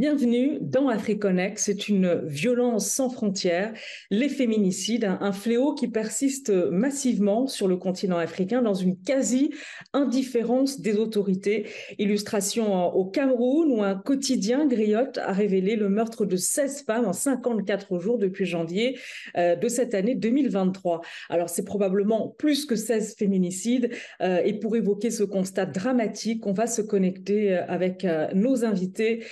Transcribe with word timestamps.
Bienvenue 0.00 0.56
dans 0.62 0.88
AfriConnect. 0.88 1.58
C'est 1.58 1.90
une 1.90 2.22
violence 2.24 2.90
sans 2.90 3.10
frontières, 3.10 3.74
les 4.10 4.30
féminicides, 4.30 5.04
un 5.04 5.32
fléau 5.32 5.74
qui 5.74 5.88
persiste 5.88 6.48
massivement 6.48 7.46
sur 7.46 7.68
le 7.68 7.76
continent 7.76 8.16
africain 8.16 8.62
dans 8.62 8.72
une 8.72 8.96
quasi-indifférence 8.96 10.80
des 10.80 10.96
autorités. 10.96 11.66
Illustration 11.98 12.86
au 12.94 13.04
Cameroun 13.04 13.70
où 13.72 13.82
un 13.82 13.94
quotidien 13.94 14.66
griotte 14.66 15.18
a 15.18 15.32
révélé 15.32 15.76
le 15.76 15.90
meurtre 15.90 16.24
de 16.24 16.36
16 16.36 16.84
femmes 16.86 17.04
en 17.04 17.12
54 17.12 17.98
jours 17.98 18.16
depuis 18.16 18.46
janvier 18.46 18.98
euh, 19.36 19.54
de 19.54 19.68
cette 19.68 19.92
année 19.92 20.14
2023. 20.14 21.02
Alors 21.28 21.50
c'est 21.50 21.66
probablement 21.66 22.34
plus 22.38 22.64
que 22.64 22.74
16 22.74 23.16
féminicides 23.18 23.90
euh, 24.22 24.40
et 24.46 24.54
pour 24.54 24.76
évoquer 24.76 25.10
ce 25.10 25.24
constat 25.24 25.66
dramatique, 25.66 26.46
on 26.46 26.54
va 26.54 26.66
se 26.66 26.80
connecter 26.80 27.52
euh, 27.52 27.66
avec 27.68 28.06
nos 28.32 28.64
invités 28.64 29.24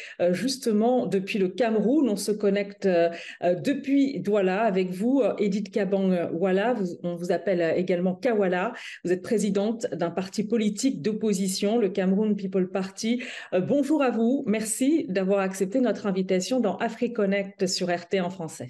justement 0.59 1.07
depuis 1.07 1.39
le 1.39 1.49
Cameroun. 1.49 2.09
On 2.09 2.17
se 2.17 2.33
connecte 2.33 2.87
euh, 2.87 3.11
euh, 3.45 3.55
depuis 3.55 4.19
Douala 4.19 4.63
avec 4.63 4.91
vous, 4.91 5.21
euh, 5.21 5.37
Edith 5.39 5.71
Kabang-Wala. 5.71 6.75
On 7.05 7.15
vous 7.15 7.31
appelle 7.31 7.75
également 7.77 8.17
Kawala. 8.17 8.73
Vous 9.05 9.13
êtes 9.13 9.23
présidente 9.23 9.87
d'un 9.93 10.11
parti 10.11 10.43
politique 10.43 11.01
d'opposition, 11.01 11.79
le 11.79 11.91
Cameroun 11.91 12.35
People 12.35 12.71
Party. 12.71 13.23
Bonjour 13.53 14.03
à 14.03 14.11
vous. 14.11 14.43
Merci 14.47 15.07
d'avoir 15.09 15.41
accepté 15.41 15.81
notre 15.81 16.09
invitation 16.09 16.59
dans 16.59 16.77
AfriConnect 16.79 17.69
sur 17.69 17.89
RT 17.89 18.21
en 18.21 18.31
français. 18.31 18.69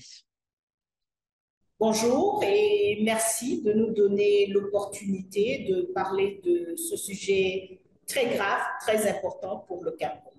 Bonjour 1.80 2.42
et 2.44 2.98
merci 3.02 3.62
de 3.62 3.72
nous 3.72 3.94
donner 3.94 4.48
l'opportunité 4.48 5.66
de 5.70 5.90
parler 5.94 6.42
de 6.44 6.76
ce 6.76 6.96
sujet 6.96 7.80
très 8.06 8.26
grave, 8.34 8.60
très 8.80 9.08
important 9.08 9.64
pour 9.66 9.82
le 9.84 9.92
Cameroun. 9.92 10.37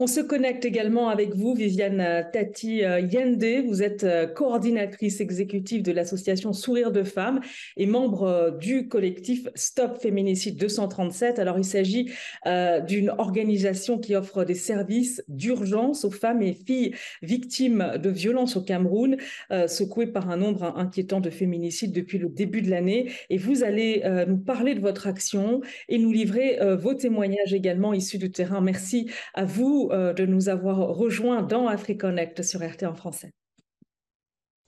On 0.00 0.08
se 0.08 0.20
connecte 0.20 0.64
également 0.64 1.08
avec 1.08 1.36
vous, 1.36 1.54
Viviane 1.54 2.00
euh, 2.00 2.22
Tati 2.32 2.82
euh, 2.82 2.98
Yende. 2.98 3.64
Vous 3.64 3.80
êtes 3.80 4.02
euh, 4.02 4.26
coordinatrice 4.26 5.20
exécutive 5.20 5.84
de 5.84 5.92
l'association 5.92 6.52
Sourire 6.52 6.90
de 6.90 7.04
Femmes 7.04 7.38
et 7.76 7.86
membre 7.86 8.58
du 8.60 8.88
collectif 8.88 9.46
Stop 9.54 10.02
Féminicide 10.02 10.56
237. 10.56 11.38
Alors, 11.38 11.58
il 11.58 11.64
s'agit 11.64 12.10
d'une 12.88 13.10
organisation 13.18 13.98
qui 13.98 14.16
offre 14.16 14.44
des 14.44 14.54
services 14.54 15.22
d'urgence 15.28 16.04
aux 16.04 16.10
femmes 16.10 16.42
et 16.42 16.54
filles 16.54 16.94
victimes 17.22 17.92
de 18.02 18.10
violences 18.10 18.56
au 18.56 18.62
Cameroun, 18.62 19.16
secouées 19.66 20.06
par 20.06 20.30
un 20.30 20.36
nombre 20.36 20.64
inquiétant 20.76 21.20
de 21.20 21.30
féminicides 21.30 21.92
depuis 21.92 22.18
le 22.18 22.28
début 22.28 22.62
de 22.62 22.70
l'année. 22.70 23.10
Et 23.30 23.38
vous 23.38 23.62
allez 23.62 24.02
nous 24.26 24.38
parler 24.38 24.74
de 24.74 24.80
votre 24.80 25.06
action 25.06 25.60
et 25.88 25.98
nous 25.98 26.12
livrer 26.12 26.58
vos 26.76 26.94
témoignages 26.94 27.54
également 27.54 27.94
issus 27.94 28.18
du 28.18 28.30
terrain. 28.30 28.60
Merci 28.60 29.10
à 29.34 29.44
vous 29.44 29.83
euh, 29.92 30.12
de 30.12 30.26
nous 30.26 30.48
avoir 30.48 30.78
rejoints 30.94 31.42
dans 31.42 31.66
AfriConnect 31.66 32.42
sur 32.42 32.60
RT 32.60 32.84
en 32.84 32.94
français. 32.94 33.30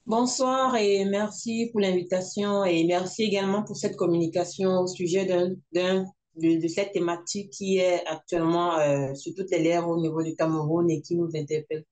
Bonsoir 0.05 0.75
et 0.77 1.03
merci 1.03 1.69
pour 1.71 1.81
l'invitation 1.81 2.63
et 2.63 2.85
merci 2.85 3.23
également 3.23 3.63
pour 3.63 3.75
cette 3.75 3.97
communication 3.97 4.79
au 4.79 4.87
sujet 4.87 5.25
de, 5.25 6.67
cette 6.67 6.93
thématique 6.93 7.49
qui 7.51 7.77
est 7.79 8.05
actuellement 8.07 8.77
euh, 8.79 9.13
sur 9.15 9.33
toutes 9.35 9.51
les 9.51 9.59
lèvres 9.59 9.89
au 9.89 9.99
niveau 9.99 10.23
du 10.23 10.33
Cameroun 10.35 10.89
et 10.89 11.01
qui 11.01 11.15
nous 11.17 11.29
interpelle 11.35 11.83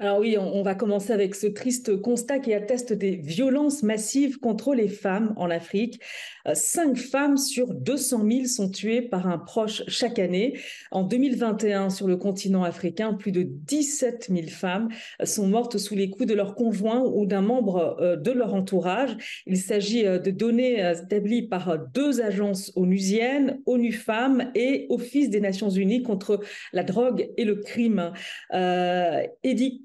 alors 0.00 0.20
oui, 0.20 0.38
on, 0.38 0.62
va 0.62 0.74
commencer 0.74 1.12
avec 1.12 1.34
ce 1.34 1.46
triste 1.46 2.00
constat 2.00 2.38
qui 2.38 2.54
atteste 2.54 2.94
des 2.94 3.16
violences 3.16 3.82
massives 3.82 4.38
contre 4.38 4.74
les 4.74 4.88
femmes 4.88 5.34
en 5.36 5.50
Afrique. 5.50 6.00
Euh, 6.48 6.54
cinq 6.54 6.96
femmes 6.96 7.36
sur 7.36 7.74
200 7.74 8.24
000 8.26 8.44
sont 8.46 8.70
tuées 8.70 9.02
par 9.02 9.26
un 9.26 9.36
proche 9.36 9.82
chaque 9.88 10.18
année. 10.18 10.58
En 10.90 11.02
2021, 11.02 11.90
sur 11.90 12.08
le 12.08 12.16
continent 12.16 12.64
africain, 12.64 13.12
plus 13.12 13.30
de 13.30 13.42
17 13.42 14.30
000 14.30 14.48
femmes 14.48 14.88
sont 15.22 15.46
mortes 15.46 15.76
sous 15.76 15.94
les 15.94 16.08
coups 16.08 16.26
de 16.26 16.34
leur 16.34 16.54
conjoint 16.54 17.02
ou 17.02 17.26
d'un 17.26 17.42
membre 17.42 17.98
euh, 18.00 18.16
de 18.16 18.30
leur 18.30 18.54
entourage. 18.54 19.42
Il 19.46 19.58
s'agit 19.58 20.06
euh, 20.06 20.18
de 20.18 20.30
données 20.30 20.80
établies 20.92 21.42
par 21.42 21.76
deux 21.92 22.22
agences 22.22 22.72
onusiennes, 22.74 23.60
ONU 23.66 23.92
Femmes 23.92 24.50
et 24.54 24.86
Office 24.88 25.28
des 25.28 25.40
Nations 25.40 25.68
Unies 25.68 26.02
contre 26.02 26.40
la 26.72 26.84
drogue 26.84 27.28
et 27.36 27.44
le 27.44 27.56
crime. 27.56 28.12
Euh, 28.54 29.26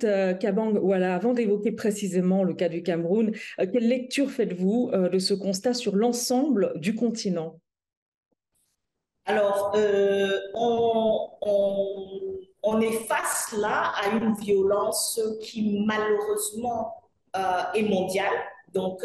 euh, 0.05 0.33
Kabang, 0.33 0.79
voilà, 0.79 1.15
avant 1.15 1.33
d'évoquer 1.33 1.71
précisément 1.71 2.43
le 2.43 2.53
cas 2.53 2.69
du 2.69 2.83
Cameroun, 2.83 3.31
euh, 3.59 3.65
quelle 3.71 3.87
lecture 3.87 4.29
faites-vous 4.29 4.91
euh, 4.93 5.09
de 5.09 5.19
ce 5.19 5.33
constat 5.33 5.73
sur 5.73 5.95
l'ensemble 5.95 6.73
du 6.75 6.95
continent? 6.95 7.59
Alors, 9.25 9.75
on, 12.63 12.81
est 12.81 13.05
face 13.07 13.55
là 13.57 13.93
à 13.95 14.09
une 14.09 14.33
violence 14.35 15.19
qui 15.41 15.83
malheureusement 15.87 16.93
est 17.73 17.89
mondiale. 17.89 18.33
Donc, 18.73 19.03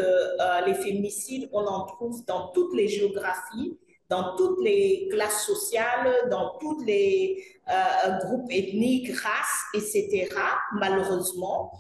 les 0.67 0.75
féminicides, 0.75 1.49
on 1.53 1.65
en 1.65 1.87
trouve 1.87 2.23
dans 2.27 2.49
toutes 2.49 2.77
les 2.77 2.89
géographies 2.89 3.79
dans 4.11 4.35
toutes 4.35 4.61
les 4.61 5.09
classes 5.11 5.47
sociales, 5.47 6.29
dans 6.31 6.59
tous 6.59 6.83
les 6.83 7.43
euh, 7.69 8.19
groupes 8.25 8.51
ethniques, 8.51 9.17
races, 9.17 9.63
etc., 9.73 10.29
malheureusement. 10.73 11.73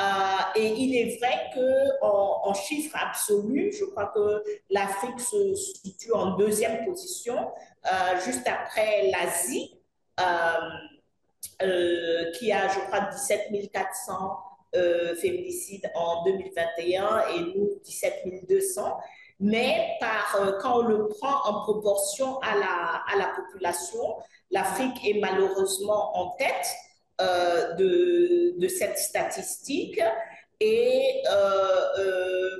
Euh, 0.00 0.04
et 0.54 0.66
il 0.66 0.94
est 0.94 1.18
vrai 1.18 1.50
qu'en 1.54 2.42
en, 2.44 2.54
chiffre 2.54 2.94
absolu, 2.94 3.72
je 3.72 3.86
crois 3.86 4.12
que 4.14 4.44
l'Afrique 4.70 5.18
se 5.18 5.54
situe 5.54 6.12
en 6.12 6.36
deuxième 6.36 6.84
position, 6.84 7.50
euh, 7.86 8.20
juste 8.24 8.46
après 8.46 9.10
l'Asie, 9.10 9.74
qui 12.38 12.52
a, 12.52 12.68
je 12.68 12.80
crois, 12.86 13.08
17 13.10 13.72
400 13.72 14.38
féminicides 15.20 15.90
en 15.94 16.22
2021 16.24 17.28
et 17.34 17.40
nous 17.56 17.70
17 17.82 18.46
200 18.46 18.98
mais 19.40 19.96
euh, 20.02 20.52
quand 20.60 20.80
on 20.80 20.82
le 20.82 21.08
prend 21.08 21.44
en 21.44 21.62
proportion 21.62 22.38
à 22.40 22.54
la, 22.56 23.32
population, 23.36 24.16
l'Afrique 24.50 24.96
est 25.06 25.20
malheureusement 25.20 26.16
en 26.16 26.30
tête 26.36 26.66
euh, 27.20 27.74
de, 27.74 28.68
cette 28.68 28.98
statistique. 28.98 30.00
Et 30.60 31.22
euh, 31.30 32.56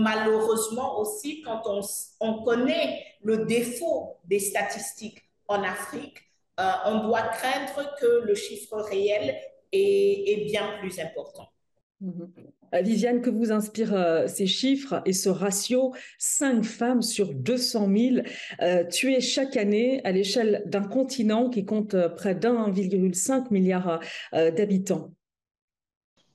malheureusement 0.00 0.98
aussi, 0.98 1.42
quand 1.42 1.62
on, 1.66 1.80
on, 2.20 2.42
connaît 2.42 3.04
le 3.22 3.46
défaut 3.46 4.16
des 4.24 4.40
statistiques 4.40 5.22
en 5.46 5.62
Afrique, 5.62 6.18
on 6.58 7.06
doit 7.06 7.22
craindre 7.22 7.94
que 8.00 8.24
le 8.24 8.34
chiffre 8.34 8.76
réel 8.78 9.38
est, 9.70 10.32
est 10.32 10.44
bien 10.46 10.78
plus 10.80 10.98
important. 10.98 11.48
Mhm. 12.00 12.30
Euh, 12.74 12.80
Viviane, 12.82 13.22
que 13.22 13.30
vous 13.30 13.52
inspirent 13.52 13.94
euh, 13.94 14.26
ces 14.26 14.46
chiffres 14.46 15.00
et 15.06 15.14
ce 15.14 15.30
ratio? 15.30 15.94
5 16.18 16.62
femmes 16.62 17.02
sur 17.02 17.32
200 17.32 17.88
000 17.96 18.16
euh, 18.60 18.84
tuées 18.84 19.20
chaque 19.20 19.56
année 19.56 20.02
à 20.04 20.12
l'échelle 20.12 20.62
d'un 20.66 20.82
continent 20.82 21.48
qui 21.48 21.64
compte 21.64 21.96
près 22.16 22.34
d'1,5 22.34 23.50
milliard 23.50 24.00
d'habitants 24.32 25.12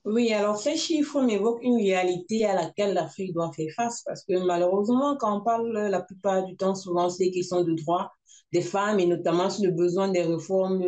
oui, 0.04 0.32
alors 0.32 0.56
ces 0.56 0.76
chiffres 0.76 1.22
m'évoquent 1.22 1.62
une 1.62 1.76
réalité 1.76 2.44
à 2.44 2.56
laquelle 2.56 2.92
l'Afrique 2.92 3.34
doit 3.34 3.52
faire 3.52 3.72
face 3.76 4.02
parce 4.04 4.24
que 4.24 4.44
malheureusement, 4.44 5.16
quand 5.16 5.38
on 5.38 5.44
parle 5.44 5.70
la 5.72 6.02
plupart 6.02 6.44
du 6.44 6.56
temps, 6.56 6.74
souvent 6.74 7.08
c'est 7.08 7.30
questions 7.30 7.62
de 7.62 7.72
droits 7.74 8.10
des 8.52 8.62
femmes 8.62 8.98
et 8.98 9.06
notamment 9.06 9.48
sur 9.48 9.64
le 9.64 9.70
besoin 9.70 10.08
des 10.08 10.22
réformes 10.22 10.82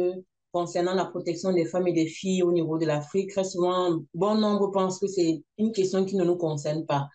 concernant 0.54 0.94
la 0.94 1.06
protection 1.06 1.52
des 1.52 1.64
femmes 1.64 1.88
et 1.88 1.92
des 1.92 2.06
filles 2.06 2.44
au 2.44 2.52
niveau 2.52 2.78
de 2.78 2.86
l'Afrique, 2.86 3.32
très 3.32 3.42
souvent, 3.42 3.98
bon 4.14 4.36
nombre 4.36 4.70
pensent 4.70 5.00
que 5.00 5.08
c'est 5.08 5.42
une 5.58 5.72
question 5.72 6.04
qui 6.04 6.14
ne 6.14 6.22
nous 6.22 6.36
concerne 6.36 6.86
pas. 6.86 7.08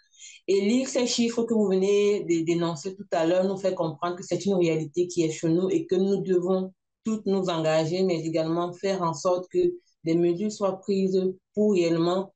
Et 0.49 0.59
lire 0.59 0.89
ces 0.89 1.07
chiffres 1.07 1.43
que 1.43 1.53
vous 1.53 1.67
venez 1.67 2.25
de 2.25 2.43
dénoncer 2.43 2.95
tout 2.95 3.07
à 3.13 3.25
l'heure 3.25 3.45
nous 3.45 3.55
fait 3.55 3.73
comprendre 3.73 4.17
que 4.17 4.23
c'est 4.23 4.45
une 4.45 4.55
réalité 4.55 5.07
qui 5.07 5.23
est 5.23 5.31
chez 5.31 5.47
nous 5.47 5.69
et 5.69 5.85
que 5.85 5.95
nous 5.95 6.21
devons 6.21 6.73
toutes 7.05 7.25
nous 7.27 7.49
engager, 7.49 8.03
mais 8.03 8.19
également 8.25 8.73
faire 8.73 9.01
en 9.03 9.13
sorte 9.13 9.47
que 9.49 9.59
des 10.03 10.15
mesures 10.15 10.51
soient 10.51 10.77
prises 10.81 11.33
pour 11.53 11.73
réellement 11.75 12.33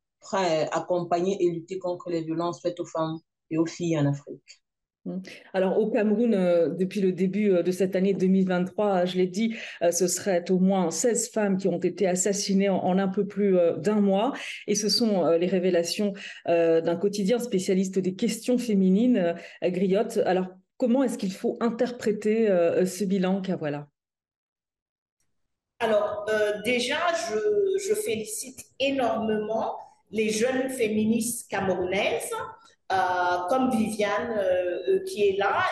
accompagner 0.72 1.36
et 1.44 1.50
lutter 1.50 1.80
contre 1.80 2.10
les 2.12 2.24
violences 2.24 2.62
faites 2.62 2.80
aux 2.80 2.86
femmes 2.86 3.20
et 3.52 3.58
aux 3.58 3.66
filles 3.66 4.00
en 4.00 4.06
Afrique. 4.06 4.63
Mmh. 5.06 5.18
Alors 5.54 5.80
au 5.80 5.90
Cameroun, 5.92 6.34
euh, 6.34 6.70
depuis 6.70 7.02
le 7.02 7.12
début 7.12 7.52
euh, 7.52 7.62
de 7.62 7.72
cette 7.72 7.96
année 7.96 8.14
2023, 8.14 9.04
je 9.04 9.18
l'ai 9.18 9.28
dit, 9.28 9.56
euh, 9.82 9.92
ce 9.92 10.08
serait 10.08 10.50
au 10.50 10.60
moins 10.60 10.92
16 10.92 11.32
femmes 11.32 11.58
qui 11.58 11.68
ont 11.68 11.80
été 11.80 12.08
assassinées 12.08 12.70
en, 12.70 12.98
un 12.98 13.10
peu 13.10 13.28
plus 13.28 13.58
d'un 13.78 14.00
mois. 14.00 14.34
Et 14.68 14.76
ce 14.76 14.88
sont 14.88 15.28
les 15.32 15.48
révélations 15.48 16.14
d'un 16.46 16.96
quotidien 16.96 17.40
spécialiste 17.40 18.00
des 18.00 18.14
questions 18.14 18.58
féminines, 18.58 19.36
Griotte. 19.64 20.20
Alors 20.26 20.48
comment 20.78 21.04
est-ce 21.04 21.18
qu'il 21.18 21.34
faut 21.34 21.58
interpréter 21.60 22.48
ce 22.86 23.04
bilan, 23.04 23.42
voilà 23.58 23.88
Alors 25.80 26.26
déjà, 26.64 27.00
je 27.80 27.94
félicite 27.96 28.60
énormément 28.80 29.76
les 30.12 30.30
jeunes 30.30 30.70
féministes 30.70 31.50
camerounaises, 31.50 32.32
comme 33.50 33.72
Viviane 33.72 34.40
qui 35.08 35.30
est 35.30 35.38
là, 35.38 35.64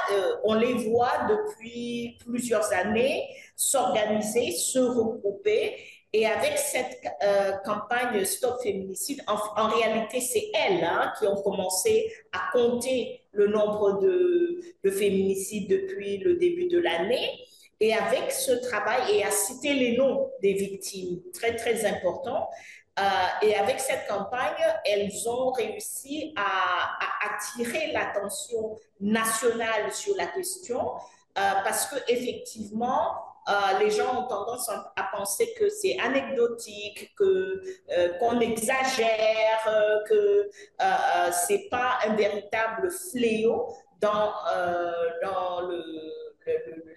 on 0.44 0.56
les 0.56 0.74
voit 0.74 1.28
depuis 1.30 2.18
plusieurs 2.26 2.72
années 2.74 3.28
s'organiser, 3.56 4.52
se 4.52 4.80
regrouper 4.80 5.76
et 6.14 6.26
avec 6.26 6.58
cette 6.58 7.00
euh, 7.24 7.54
campagne 7.64 8.24
Stop 8.26 8.62
Féminicide, 8.62 9.24
en, 9.28 9.68
réalité, 9.70 10.20
c'est 10.20 10.52
elles 10.54 10.84
hein, 10.84 11.14
qui 11.18 11.26
ont 11.26 11.42
commencé 11.42 12.12
à 12.34 12.52
compter 12.52 13.24
le 13.32 13.48
nombre 13.48 14.02
de, 14.02 14.60
de 14.84 14.92
féminicides 14.92 15.70
depuis 15.70 16.18
le 16.18 16.36
début 16.36 16.68
de 16.68 16.80
l'année. 16.80 17.30
Et 17.80 17.94
avec 17.94 18.32
ce 18.32 18.52
travail, 18.52 19.16
et 19.16 19.24
à 19.24 19.32
citer 19.32 19.74
les 19.74 19.98
noms 19.98 20.30
des 20.42 20.54
victimes, 20.54 21.22
très, 21.34 21.56
très 21.56 21.86
important, 21.86 22.50
euh, 23.00 23.04
et 23.42 23.56
avec 23.56 23.80
cette 23.80 24.08
campagne, 24.08 24.64
elles 24.86 25.12
ont 25.28 25.52
réussi 25.52 26.34
à, 26.36 26.98
attirer 27.34 27.92
l'attention 27.92 28.78
nationale 29.00 29.92
sur 29.92 30.16
la 30.18 30.28
question, 30.28 30.92
euh, 31.38 31.42
parce 31.64 31.86
que 31.88 31.96
effectivement, 32.08 33.14
euh, 33.50 33.80
les 33.80 33.90
gens 33.90 34.24
ont 34.24 34.28
tendance 34.28 34.70
à 34.70 35.04
penser 35.12 35.54
que 35.58 35.68
c'est 35.68 35.98
anecdotique, 36.00 37.14
que 37.16 37.64
euh, 37.92 38.14
qu'on 38.20 38.40
exagère, 38.40 39.68
euh, 39.68 40.04
que 40.08 40.50
c'est 41.32 41.68
pas 41.70 42.00
un 42.06 42.16
véritable 42.16 42.92
fléau 42.92 43.68
dans 44.00 44.32
dans 45.24 45.62
le, 45.62 45.84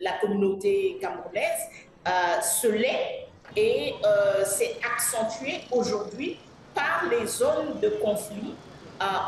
la 0.00 0.12
communauté 0.18 0.98
camerounaise. 1.00 1.60
ce 2.42 2.68
l'est 2.68 3.28
et 3.56 3.94
c'est 4.44 4.76
accentué 4.84 5.60
aujourd'hui 5.70 6.38
par 6.74 7.04
les 7.10 7.26
zones 7.26 7.78
de 7.80 7.88
conflit. 8.02 8.54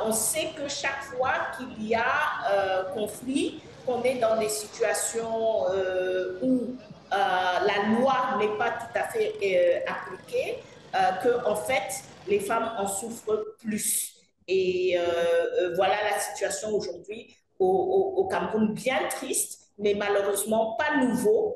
on 0.04 0.12
sait 0.12 0.50
que 0.56 0.68
chaque 0.68 1.02
fois 1.14 1.32
qu'il 1.56 1.88
y 1.88 1.94
a 1.94 2.84
conflit, 2.94 3.62
qu'on 3.84 4.02
est 4.02 4.16
dans 4.16 4.36
des 4.38 4.48
situations 4.48 5.66
où 6.42 6.76
euh, 7.12 7.16
la 7.16 7.96
loi 7.96 8.36
n'est 8.38 8.58
pas 8.58 8.70
tout 8.70 8.98
à 8.98 9.04
fait 9.04 9.34
euh, 9.42 9.78
appliquée, 9.86 10.58
euh, 10.94 11.12
que 11.22 11.46
en 11.46 11.54
fait 11.54 12.02
les 12.26 12.40
femmes 12.40 12.72
en 12.78 12.86
souffrent 12.88 13.44
plus. 13.60 14.12
Et 14.48 14.96
voilà 15.74 15.96
la 16.08 16.20
situation 16.20 16.70
aujourd'hui 16.70 17.34
au, 17.58 18.28
Cameroun, 18.30 18.74
bien 18.74 18.98
triste, 19.10 19.70
mais 19.78 19.94
malheureusement 19.94 20.76
pas 20.76 20.98
nouveau 20.98 21.55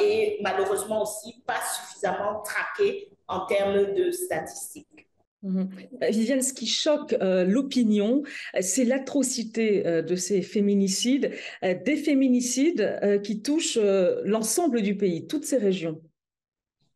et 0.00 0.38
malheureusement 0.42 1.02
aussi 1.02 1.42
pas 1.46 1.60
suffisamment 1.62 2.42
traqué 2.42 3.10
en 3.28 3.46
termes 3.46 3.94
de 3.94 4.10
statistiques. 4.10 4.86
Mhm. 5.42 5.70
Euh, 6.02 6.10
Viviane, 6.10 6.42
ce 6.42 6.52
qui 6.52 6.66
choque 6.66 7.14
euh, 7.14 7.44
l'opinion, 7.44 8.22
c'est 8.60 8.84
l'atrocité 8.84 9.86
euh, 9.86 10.02
de 10.02 10.14
ces 10.16 10.42
féminicides, 10.42 11.32
des 11.62 11.96
féminicides 11.96 13.20
qui 13.24 13.42
touchent 13.42 13.78
l'ensemble 14.24 14.82
du 14.82 14.96
pays, 14.96 15.26
toutes 15.26 15.44
ces 15.44 15.56
régions. 15.56 16.00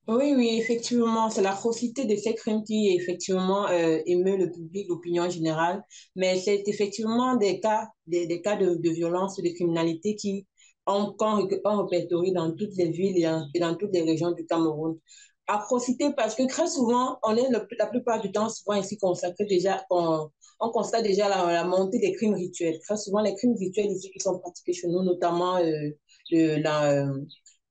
Oui, 0.07 0.35
oui, 0.37 0.59
effectivement, 0.61 1.31
c'est 1.31 1.41
l'atrocité 1.41 2.05
de 2.05 2.15
ces 2.15 2.35
crimes 2.35 2.63
qui 2.63 2.95
effectivement 2.95 3.69
émeut 4.05 4.37
le 4.37 4.51
public, 4.51 4.87
l'opinion 4.89 5.31
générale, 5.31 5.83
mais 6.15 6.39
c'est 6.39 6.63
effectivement 6.67 7.37
des 7.37 7.59
cas, 7.61 7.89
des, 8.07 8.43
cas 8.43 8.57
de, 8.57 8.91
violence, 8.91 9.37
de 9.37 9.49
criminalité 9.49 10.15
qui 10.15 10.47
ont, 10.87 11.15
ont 11.19 11.87
répertorié 11.87 12.33
dans 12.33 12.53
toutes 12.53 12.77
les 12.77 12.91
villes 12.91 13.27
et 13.55 13.61
dans 13.61 13.75
toutes 13.75 13.93
les 13.93 14.03
régions 14.03 14.33
du 14.33 14.47
Cameroun 14.47 14.99
à 15.47 15.59
profiter 15.59 16.11
parce 16.17 16.35
que 16.35 16.47
très 16.47 16.67
souvent, 16.67 17.19
on 17.23 17.37
est 17.37 17.51
la 17.51 17.87
plupart 17.87 18.21
du 18.21 18.33
temps 18.33 18.49
souvent 18.49 18.79
ici 18.79 18.97
consacré 18.97 19.45
déjà, 19.45 19.85
on, 19.91 20.29
on 20.61 20.71
constate 20.71 21.03
déjà 21.03 21.29
la, 21.29 21.65
montée 21.65 21.99
des 21.99 22.13
crimes 22.13 22.35
rituels. 22.35 22.79
Très 22.81 22.97
souvent, 22.97 23.21
les 23.21 23.35
crimes 23.35 23.55
rituels 23.59 23.91
ici 23.91 24.11
qui 24.11 24.21
sont 24.21 24.39
pratiqués 24.39 24.73
chez 24.73 24.89
nous, 24.89 25.03
notamment 25.03 25.59
euh, 25.59 25.91
le, 26.31 26.63
la, 26.63 27.07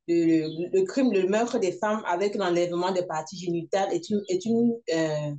le, 0.08 0.86
crime, 0.86 1.12
le 1.12 1.28
meurtre 1.28 1.60
des 1.60 1.72
femmes 1.72 2.04
avec 2.06 2.36
l'enlèvement 2.36 2.92
des 2.92 3.04
parties 3.04 3.38
génitales 3.38 3.92
est 3.94 4.10
une, 4.10 4.22
est 4.30 4.46
une 4.46 4.74
euh, 4.94 5.32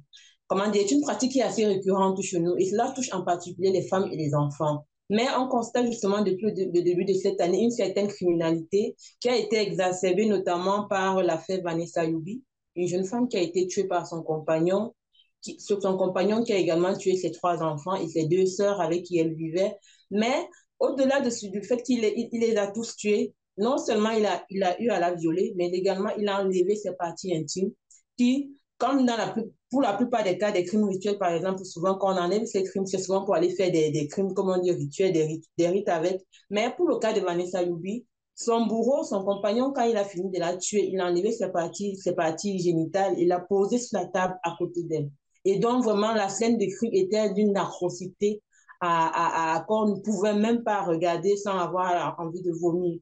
comment 0.49 0.69
dire, 0.71 0.83
est 0.83 0.91
une 0.91 1.03
pratique 1.03 1.33
qui 1.33 1.39
est 1.41 1.43
assez 1.43 1.67
récurrente 1.67 2.21
chez 2.23 2.41
nous 2.41 2.57
et 2.57 2.67
cela 2.67 2.93
touche 2.95 3.13
en 3.13 3.23
particulier 3.23 3.71
les 3.71 3.87
femmes 3.87 4.09
et 4.11 4.17
les 4.17 4.35
enfants. 4.35 4.87
Mais 5.11 5.27
on 5.37 5.49
constate 5.49 5.87
justement 5.87 6.23
depuis 6.23 6.47
le 6.47 6.83
début 6.83 7.05
de 7.05 7.13
cette 7.13 7.41
année 7.41 7.63
une 7.63 7.71
certaine 7.71 8.09
criminalité 8.09 8.97
qui 9.21 9.29
a 9.29 9.37
été 9.37 9.59
exacerbée 9.59 10.27
notamment 10.27 10.89
par 10.89 11.23
l'affaire 11.23 11.61
Vanessa 11.63 12.05
Yubi, 12.05 12.43
une 12.75 12.89
jeune 12.89 13.05
femme 13.05 13.29
qui 13.29 13.37
a 13.37 13.41
été 13.41 13.67
tuée 13.67 13.85
par 13.85 14.07
son 14.07 14.23
compagnon, 14.23 14.95
qui, 15.43 15.61
son 15.61 15.97
compagnon 15.97 16.43
qui 16.43 16.53
a 16.53 16.57
également 16.57 16.97
tué 16.97 17.17
ses 17.17 17.33
trois 17.33 17.63
enfants 17.63 17.97
et 17.97 18.09
ses 18.09 18.27
deux 18.27 18.47
sœurs 18.47 18.81
avec 18.81 19.05
qui 19.05 19.19
elle 19.19 19.35
vivait. 19.35 19.77
Mais 20.11 20.49
au-delà 20.79 21.21
de, 21.21 21.51
du 21.51 21.63
fait 21.63 21.83
qu'il 21.83 22.03
il, 22.05 22.41
les 22.41 22.57
a 22.57 22.67
tous 22.71 22.97
tués, 22.97 23.35
non 23.59 23.77
seulement 23.77 24.11
il 24.11 24.25
a, 24.25 24.45
il 24.49 24.63
a 24.63 24.81
eu 24.81 24.89
à 24.89 24.99
la 24.99 25.15
violer, 25.15 25.53
mais 25.57 25.69
également 25.69 26.11
il 26.19 26.29
a 26.29 26.41
enlevé 26.41 26.77
ses 26.77 26.95
parties 26.95 27.37
intimes 27.37 27.73
qui 28.17 28.57
comme 28.79 29.07
dans 29.07 29.17
la, 29.17 29.35
pour 29.71 29.83
la 29.83 29.95
plupart 29.95 30.25
des 30.25 30.39
cas 30.39 30.53
des 30.53 30.65
crimes 30.65 30.85
rituels, 30.85 31.19
par 31.19 31.33
exemple, 31.33 31.65
souvent 31.65 31.97
quand 31.97 32.15
on 32.15 32.19
enlève 32.19 32.45
ces 32.45 32.63
crimes, 32.65 32.87
c'est 32.87 32.99
souvent 32.99 33.25
pour 33.25 33.35
aller 33.35 33.51
faire 33.55 33.71
des, 33.71 33.91
des 33.91 34.09
crimes, 34.09 34.35
comment 34.35 34.59
dire, 34.59 34.75
rituels, 34.75 35.13
des, 35.13 35.25
rites, 35.25 35.45
des 35.59 35.69
rites 35.69 35.89
avec. 35.89 36.21
Mais 36.51 36.73
pour 36.77 36.89
le 36.89 36.99
cas 36.99 37.13
de 37.13 37.21
Vanessa 37.21 37.63
Yubi, 37.63 38.07
son 38.35 38.67
bourreau, 38.67 39.05
son 39.05 39.25
compagnon, 39.25 39.73
quand 39.73 39.85
il 39.85 39.97
a 39.97 40.05
fini 40.05 40.31
de 40.31 40.39
la 40.41 40.57
tuer, 40.57 40.89
il 40.93 41.01
a 41.01 41.07
enlevé 41.07 41.31
ses 41.33 41.51
parties, 41.51 41.97
ses 41.97 42.15
parties 42.15 42.59
génitales, 42.59 43.15
il 43.19 43.29
l'a 43.29 43.41
posé 43.41 43.79
sur 43.79 43.99
la 43.99 44.07
table 44.07 44.39
à 44.43 44.55
côté 44.59 44.83
d'elle. 44.83 45.11
Et 45.45 45.59
donc, 45.59 45.85
vraiment, 45.85 46.13
la 46.15 46.29
scène 46.29 46.59
de 46.59 46.67
crime 46.67 46.91
était 46.93 47.33
d'une 47.33 47.57
atrocité 47.57 48.43
à, 48.81 49.55
à, 49.55 49.57
à, 49.57 49.87
ne 49.87 50.01
pouvait 50.01 50.35
même 50.35 50.63
pas 50.63 50.83
regarder 50.83 51.37
sans 51.37 51.59
avoir 51.59 52.19
envie 52.19 52.43
de 52.43 52.53
vomir. 52.53 52.99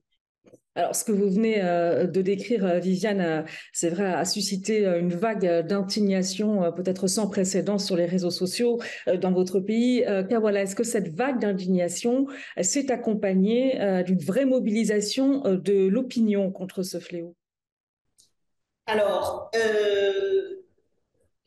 Alors, 0.75 0.97
ce 0.97 1.05
que 1.05 1.13
vous 1.13 1.29
venez 1.29 1.63
euh, 1.63 2.07
de 2.07 2.23
décrire, 2.23 2.65
euh, 2.65 2.79
Viviane, 2.79 3.21
euh, 3.21 3.43
c'est 3.75 3.91
vrai, 3.91 4.07
a 4.07 4.25
suscité 4.25 4.87
une 4.87 5.15
vague 5.15 5.67
d'indignation 5.67 6.73
peut-être 6.73 7.09
sans 7.09 7.29
précédent 7.29 7.77
sur 7.77 7.95
les 7.95 8.07
réseaux 8.07 8.31
sociaux 8.31 8.81
dans 9.21 9.33
votre 9.33 9.61
pays. 9.61 10.05
Kawala, 10.29 10.63
est-ce 10.63 10.75
que 10.75 10.85
cette 10.85 11.09
vague 11.15 11.41
d'indignation 11.41 12.27
s'est 12.61 12.91
accompagnée 12.91 13.79
d'une 14.05 14.19
vraie 14.19 14.45
mobilisation 14.45 15.43
de 15.43 15.89
l'opinion 15.89 16.51
contre 16.51 16.83
ce 16.83 16.99
fléau? 16.99 17.35
Alors, 18.87 19.51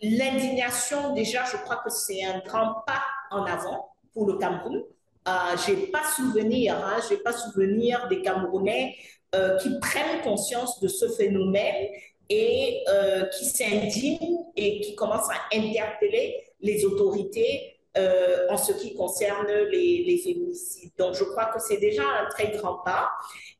l'indignation, 0.01 1.13
déjà, 1.13 1.43
je 1.45 1.57
crois 1.57 1.81
que 1.83 1.89
c'est 1.89 2.23
un 2.23 2.39
grand 2.39 2.83
pas 2.85 3.01
en 3.31 3.43
avant 3.45 3.93
pour 4.13 4.27
le 4.27 4.37
Cameroun. 4.37 4.83
Euh, 5.27 5.31
j'ai 5.65 5.87
pas 5.87 6.03
souvenir, 6.15 6.75
hein, 6.75 6.97
j'ai 7.09 7.17
pas 7.17 7.33
souvenir 7.33 8.07
des 8.09 8.21
Camerounais 8.21 8.95
euh, 9.35 9.57
qui 9.57 9.69
prennent 9.79 10.21
conscience 10.21 10.79
de 10.79 10.87
ce 10.87 11.09
phénomène 11.09 11.87
et 12.29 12.83
euh, 12.87 13.25
qui 13.25 13.45
s'indignent 13.45 14.45
et 14.55 14.79
qui 14.81 14.95
commencent 14.95 15.29
à 15.29 15.55
interpeller 15.55 16.41
les 16.61 16.85
autorités 16.85 17.79
euh, 17.97 18.47
en 18.49 18.55
ce 18.55 18.71
qui 18.73 18.93
concerne 18.95 19.47
les, 19.71 20.03
les, 20.05 20.17
féminicides. 20.19 20.91
Donc, 20.97 21.15
je 21.15 21.23
crois 21.23 21.45
que 21.45 21.59
c'est 21.59 21.77
déjà 21.77 22.03
un 22.03 22.29
très 22.29 22.51
grand 22.51 22.75
pas. 22.85 23.09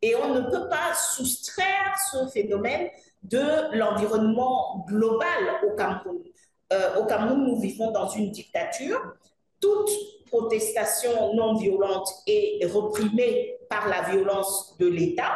Et 0.02 0.16
on 0.16 0.34
ne 0.34 0.42
peut 0.42 0.70
pas 0.70 0.94
soustraire 0.94 1.96
ce 2.12 2.28
phénomène 2.28 2.88
de 3.24 3.76
l'environnement 3.76 4.86
global 4.88 5.60
au 5.68 5.76
Cameroun. 5.76 6.24
Au 7.00 7.06
Cameroun, 7.06 7.44
nous 7.44 7.60
vivons 7.60 7.92
dans 7.92 8.10
une 8.10 8.32
dictature. 8.32 9.02
Toute 9.60 9.90
protestation 10.36 11.34
non 11.34 11.56
violente 11.56 12.10
est 12.28 12.66
reprimée 12.66 13.58
par 13.70 13.88
la 13.88 14.02
violence 14.02 14.78
de 14.78 14.88
l'État. 14.88 15.34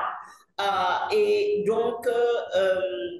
Euh, 0.59 1.15
et 1.15 1.63
donc, 1.65 2.05
euh, 2.07 2.11
euh, 2.55 3.19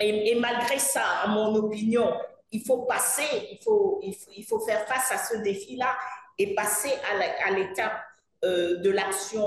et, 0.00 0.34
malgré 0.36 0.78
ça, 0.78 1.02
à 1.22 1.28
mon 1.28 1.54
opinion, 1.54 2.12
il 2.50 2.62
faut 2.62 2.82
passer, 2.82 3.48
il 3.50 3.58
faut, 3.62 4.00
il 4.02 4.44
faut, 4.44 4.60
faire 4.60 4.86
face 4.86 5.12
à 5.12 5.18
ce 5.18 5.42
défi-là 5.42 5.96
et 6.38 6.54
passer 6.54 6.92
à 7.46 7.50
l'étape 7.50 7.98
de 8.42 8.90
l'action 8.90 9.46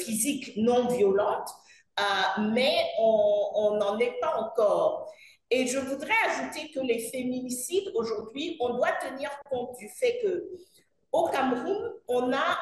physique 0.00 0.56
non 0.56 0.88
violente, 0.88 1.48
mais 2.40 2.74
on 2.98 3.76
n'en 3.78 3.96
est 3.98 4.18
pas 4.20 4.34
encore. 4.40 5.12
Et 5.50 5.66
je 5.66 5.78
voudrais 5.78 6.14
ajouter 6.26 6.70
que 6.70 6.80
les 6.80 6.98
féminicides, 6.98 7.90
aujourd'hui, 7.94 8.56
on 8.60 8.74
doit 8.74 8.92
tenir 8.92 9.30
compte 9.50 9.76
du 9.78 9.88
fait 9.88 10.20
que 10.22 10.50
au 11.10 11.28
Cameroun, 11.28 11.92
on 12.06 12.32
a 12.32 12.58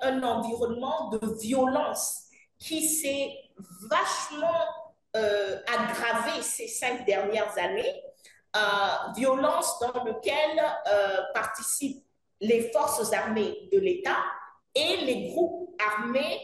un, 0.00 0.22
environnement 0.22 1.08
de 1.10 1.20
violence 1.40 2.26
qui 2.58 2.88
s'est 2.88 3.32
vachement 3.90 4.64
euh, 5.16 5.58
aggravé 5.66 6.42
ces 6.42 6.68
cinq 6.68 7.04
dernières 7.04 7.58
années, 7.58 8.02
euh, 8.56 9.12
violence 9.16 9.80
dans 9.80 10.04
laquelle 10.04 10.62
euh, 10.86 11.22
participent 11.34 12.04
les 12.40 12.70
forces 12.70 13.12
armées 13.12 13.68
de 13.72 13.80
l'État 13.80 14.18
et 14.74 14.98
les 14.98 15.28
groupes 15.28 15.74
armés 15.80 16.40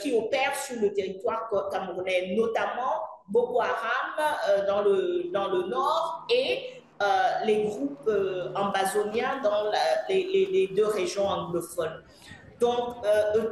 qui 0.00 0.12
opèrent 0.12 0.54
sur 0.54 0.80
le 0.80 0.92
territoire 0.92 1.50
camerounais, 1.72 2.32
notamment 2.36 3.07
Boko 3.28 3.60
Haram 3.60 4.66
dans, 4.66 4.82
le, 4.82 5.30
dans 5.32 5.48
le 5.48 5.68
nord 5.68 6.26
et 6.30 6.82
les 7.44 7.64
groupes 7.64 8.10
ambazoniens 8.56 9.40
dans 9.42 9.70
les, 10.08 10.70
deux 10.74 10.86
régions 10.86 11.26
anglophones. 11.26 12.02
Donc, 12.60 12.96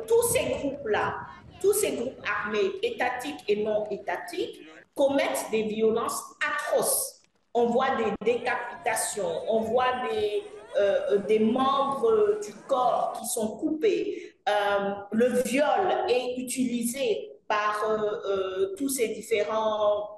tous 0.08 0.22
ces 0.32 0.44
groupes-là, 0.46 1.14
tous 1.60 1.72
ces 1.72 1.92
groupes 1.92 2.20
armés 2.26 2.72
étatiques 2.82 3.44
et 3.48 3.62
non 3.64 3.86
étatiques 3.90 4.60
commettent 4.94 5.46
des 5.50 5.64
violences 5.64 6.22
atroces. 6.40 7.22
On 7.54 7.66
voit 7.66 7.96
des 7.96 8.12
décapitations, 8.24 9.42
on 9.48 9.60
voit 9.60 10.08
des, 10.10 10.42
euh, 10.78 11.18
des 11.26 11.38
membres 11.38 12.38
du 12.44 12.52
corps 12.68 13.16
qui 13.18 13.26
sont 13.26 13.56
coupés. 13.56 14.36
Euh, 14.48 14.92
le 15.12 15.42
viol 15.42 16.04
est 16.08 16.36
utilisé 16.38 17.35
par 17.48 17.84
euh, 17.88 18.74
tous 18.76 18.88
ces 18.88 19.08
différents 19.08 20.12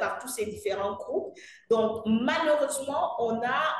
par 0.00 0.18
tous 0.18 0.26
ces 0.26 0.46
différents 0.46 0.94
groupes. 0.94 1.32
Donc, 1.70 2.02
malheureusement, 2.04 3.14
on 3.20 3.40
a 3.40 3.76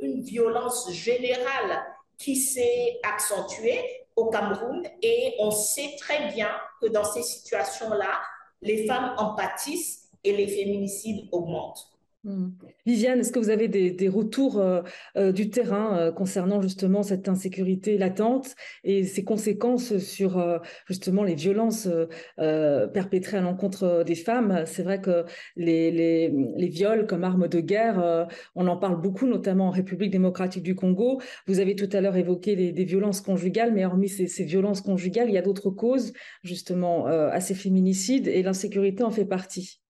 une 0.00 0.22
violence 0.22 0.92
générale 0.92 1.84
qui 2.16 2.36
s'est 2.36 3.00
accentuée 3.02 3.82
au 4.14 4.30
Cameroun 4.30 4.86
et 5.02 5.34
on 5.40 5.50
sait 5.50 5.96
très 5.98 6.30
bien 6.32 6.50
que 6.80 6.86
dans 6.86 7.02
ces 7.02 7.24
situations-là, 7.24 8.20
les 8.62 8.86
femmes 8.86 9.14
en 9.18 9.34
pâtissent 9.34 10.08
et 10.22 10.36
les 10.36 10.46
féminicides 10.46 11.28
augmentent. 11.32 11.93
Hmm. 12.24 12.52
Viviane, 12.86 13.20
est-ce 13.20 13.30
que 13.30 13.38
vous 13.38 13.50
avez 13.50 13.68
des, 13.68 14.08
retours 14.08 14.58
euh, 14.58 14.80
euh, 15.18 15.30
du 15.30 15.50
terrain 15.50 15.98
euh, 15.98 16.10
concernant 16.10 16.62
justement 16.62 17.02
cette 17.02 17.28
insécurité 17.28 17.98
latente 17.98 18.54
et 18.82 19.04
ses 19.04 19.24
conséquences 19.24 19.98
sur 19.98 20.62
justement 20.86 21.22
les 21.22 21.34
violences 21.34 21.86
perpétrées 22.38 23.36
à 23.36 23.40
l'encontre 23.42 24.04
des 24.06 24.14
femmes? 24.14 24.64
C'est 24.66 24.82
vrai 24.82 25.02
que 25.02 25.26
les, 25.56 26.30
viols 26.68 27.06
comme 27.06 27.24
arme 27.24 27.46
de 27.46 27.60
guerre, 27.60 28.28
on 28.54 28.66
en 28.68 28.78
parle 28.78 29.00
beaucoup, 29.00 29.26
notamment 29.26 29.68
en 29.68 29.70
République 29.70 30.10
démocratique 30.10 30.62
du 30.62 30.74
Congo. 30.74 31.20
Vous 31.46 31.60
avez 31.60 31.76
tout 31.76 31.88
à 31.92 32.00
l'heure 32.00 32.16
évoqué 32.16 32.72
des 32.72 32.84
violences 32.84 33.20
conjugales, 33.20 33.74
mais 33.74 33.84
hormis 33.84 34.08
ces, 34.08 34.28
ces 34.28 34.44
violences 34.44 34.80
conjugales, 34.80 35.28
il 35.28 35.34
y 35.34 35.38
a 35.38 35.42
d'autres 35.42 35.70
causes 35.70 36.14
justement 36.42 37.06
à 37.06 37.40
ces 37.40 37.54
féminicides 37.54 38.28
et 38.28 38.42
l'insécurité 38.42 39.02
en 39.02 39.10
fait 39.10 39.26
partie. 39.26 39.83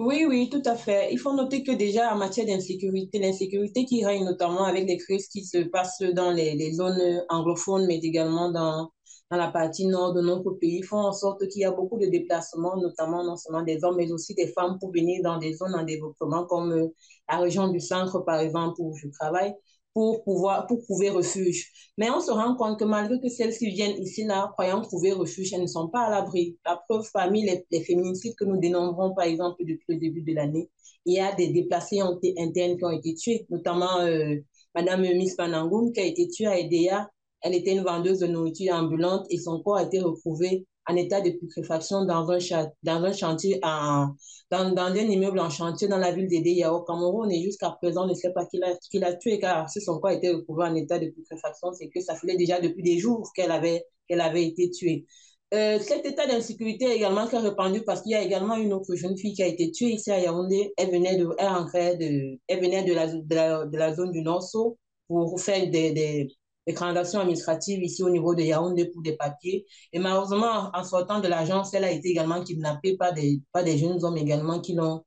Oui, 0.00 0.24
oui, 0.26 0.48
tout 0.48 0.62
à 0.64 0.76
fait. 0.76 1.12
Il 1.12 1.18
faut 1.18 1.34
noter 1.34 1.62
que 1.62 1.72
déjà 1.72 2.14
en 2.14 2.16
matière 2.16 2.46
d'insécurité, 2.46 3.18
l'insécurité 3.18 3.84
qui 3.84 4.02
règne 4.02 4.24
notamment 4.24 4.64
avec 4.64 4.88
les 4.88 4.96
crises 4.96 5.28
qui 5.28 5.44
se 5.44 5.58
passent 5.58 6.00
dans 6.14 6.30
les, 6.30 6.72
zones 6.72 7.22
anglophones, 7.28 7.86
mais 7.86 7.98
également 7.98 8.50
dans, 8.50 8.90
dans 9.30 9.36
la 9.36 9.48
partie 9.48 9.86
nord 9.86 10.14
de 10.14 10.22
notre 10.22 10.52
pays, 10.52 10.82
font 10.82 11.00
en 11.00 11.12
sorte 11.12 11.46
qu'il 11.48 11.60
y 11.60 11.64
a 11.66 11.70
beaucoup 11.70 11.98
de 11.98 12.06
déplacements, 12.06 12.78
notamment 12.78 13.22
non 13.24 13.36
seulement 13.36 13.62
des 13.62 13.84
hommes, 13.84 13.96
mais 13.96 14.10
aussi 14.10 14.34
des 14.34 14.46
femmes 14.48 14.78
pour 14.80 14.90
venir 14.90 15.20
dans 15.22 15.36
des 15.36 15.52
zones 15.52 15.74
en 15.74 15.84
développement 15.84 16.46
comme 16.46 16.72
euh, 16.72 16.86
la 17.28 17.36
région 17.36 17.68
du 17.68 17.78
centre, 17.80 18.20
par 18.20 18.40
exemple, 18.40 18.76
où 18.80 18.96
je 18.96 19.06
travaille 19.08 19.52
pour 19.94 20.22
pouvoir 20.24 20.66
pour 20.66 20.82
trouver 20.82 21.10
refuge. 21.10 21.70
Mais 21.98 22.10
on 22.10 22.20
se 22.20 22.30
rend 22.30 22.54
compte 22.56 22.78
que 22.78 22.84
malgré 22.84 23.20
que 23.20 23.28
celles 23.28 23.56
qui 23.56 23.70
viennent 23.70 24.00
ici 24.00 24.24
là, 24.24 24.50
croyant 24.52 24.80
trouver 24.82 25.12
refuge, 25.12 25.52
elles 25.52 25.62
ne 25.62 25.66
sont 25.66 25.88
pas 25.88 26.02
à 26.02 26.10
l'abri. 26.10 26.58
La 26.64 26.80
preuve 26.88 27.08
parmi 27.12 27.44
les, 27.44 27.84
féminicides 27.84 28.34
que 28.36 28.44
nous 28.44 28.58
dénombrons 28.58 29.14
par 29.14 29.24
exemple 29.24 29.64
depuis 29.64 29.94
le 29.94 29.98
début 29.98 30.22
de 30.22 30.34
l'année, 30.34 30.70
il 31.04 31.14
y 31.14 31.20
a 31.20 31.34
des 31.34 31.48
déplacés 31.48 32.00
internes 32.00 32.76
qui 32.76 32.84
ont 32.84 32.90
été 32.90 33.14
tués, 33.14 33.46
notamment 33.50 34.00
euh, 34.00 34.36
Madame 34.74 35.02
Miss 35.02 35.34
Panangoum 35.34 35.92
qui 35.92 36.00
a 36.00 36.04
été 36.04 36.28
tuée 36.28 36.46
à 36.46 36.58
Edea. 36.58 37.10
Elle 37.42 37.54
était 37.54 37.72
une 37.72 37.82
vendeuse 37.82 38.18
de 38.18 38.26
nourriture 38.26 38.74
ambulante 38.74 39.26
et 39.30 39.38
son 39.38 39.62
corps 39.62 39.78
a 39.78 39.84
été 39.84 40.00
retrouvé 40.00 40.66
en 40.90 40.96
état 40.96 41.20
de 41.20 41.30
putréfaction 41.30 42.04
dans 42.04 42.30
un, 42.30 42.38
dans 42.82 43.04
un 43.04 43.12
chantier, 43.12 43.60
dans, 43.62 44.14
dans, 44.50 44.86
un 44.86 44.94
immeuble 44.94 45.38
en 45.38 45.50
chantier 45.50 45.88
dans 45.88 45.98
la 45.98 46.12
ville 46.12 46.26
d'Edea 46.28 46.72
au 46.72 46.82
Cameroun. 46.82 47.30
Et 47.30 47.42
jusqu'à 47.42 47.70
présent, 47.70 48.04
on 48.04 48.08
ne 48.08 48.14
sait 48.14 48.32
pas 48.32 48.46
qui 48.46 48.98
l'a 48.98 49.14
tué, 49.14 49.38
car 49.38 49.68
si 49.70 49.80
son 49.80 49.98
corps 49.98 50.10
été 50.10 50.30
retrouvé 50.30 50.64
en 50.64 50.74
état 50.74 50.98
de 50.98 51.08
putréfaction, 51.08 51.72
c'est 51.72 51.88
que 51.88 52.00
ça 52.00 52.14
faisait 52.16 52.36
déjà 52.36 52.60
depuis 52.60 52.82
des 52.82 52.98
jours 52.98 53.30
qu'elle 53.34 53.52
avait, 53.52 53.84
qu'elle 54.08 54.20
avait 54.20 54.46
été 54.46 54.70
tuée. 54.70 55.06
Euh, 55.52 55.80
cet 55.80 56.06
état 56.06 56.26
d'insécurité 56.28 56.92
également 56.92 57.26
a 57.26 57.40
répandu 57.40 57.82
parce 57.82 58.02
qu'il 58.02 58.12
y 58.12 58.14
a 58.14 58.22
également 58.22 58.54
une 58.54 58.72
autre 58.72 58.94
jeune 58.94 59.16
fille 59.16 59.34
qui 59.34 59.42
a 59.42 59.48
été 59.48 59.72
tuée 59.72 59.94
ici 59.94 60.10
à 60.12 60.20
Yaoundé. 60.20 60.72
Elle 60.76 60.90
venait 60.92 61.16
de, 61.16 61.28
elle 61.38 61.98
de, 61.98 62.38
elle 62.46 62.60
venait 62.60 62.84
de 62.84 62.94
la, 62.94 63.06
de 63.08 63.76
la, 63.76 63.94
zone 63.94 64.12
du 64.12 64.22
Nord-So 64.22 64.78
pour 65.08 65.40
faire 65.40 65.68
des, 65.68 66.28
les 66.70 67.16
administratives 67.16 67.82
ici 67.82 68.02
au 68.02 68.10
niveau 68.10 68.34
de 68.34 68.42
Yaoundé 68.42 68.86
pour 68.86 69.02
des 69.02 69.16
papiers. 69.16 69.66
Et 69.92 69.98
malheureusement, 69.98 70.70
en 70.74 70.84
sortant 70.84 71.20
de 71.20 71.28
l'agence, 71.28 71.74
elle 71.74 71.84
a 71.84 71.90
été 71.90 72.08
également 72.08 72.42
kidnappée 72.42 72.96
par 72.96 73.12
des, 73.12 73.40
par 73.52 73.64
des 73.64 73.78
jeunes 73.78 74.04
hommes 74.04 74.16
également 74.16 74.60
qui 74.60 74.74
l'ont, 74.74 75.02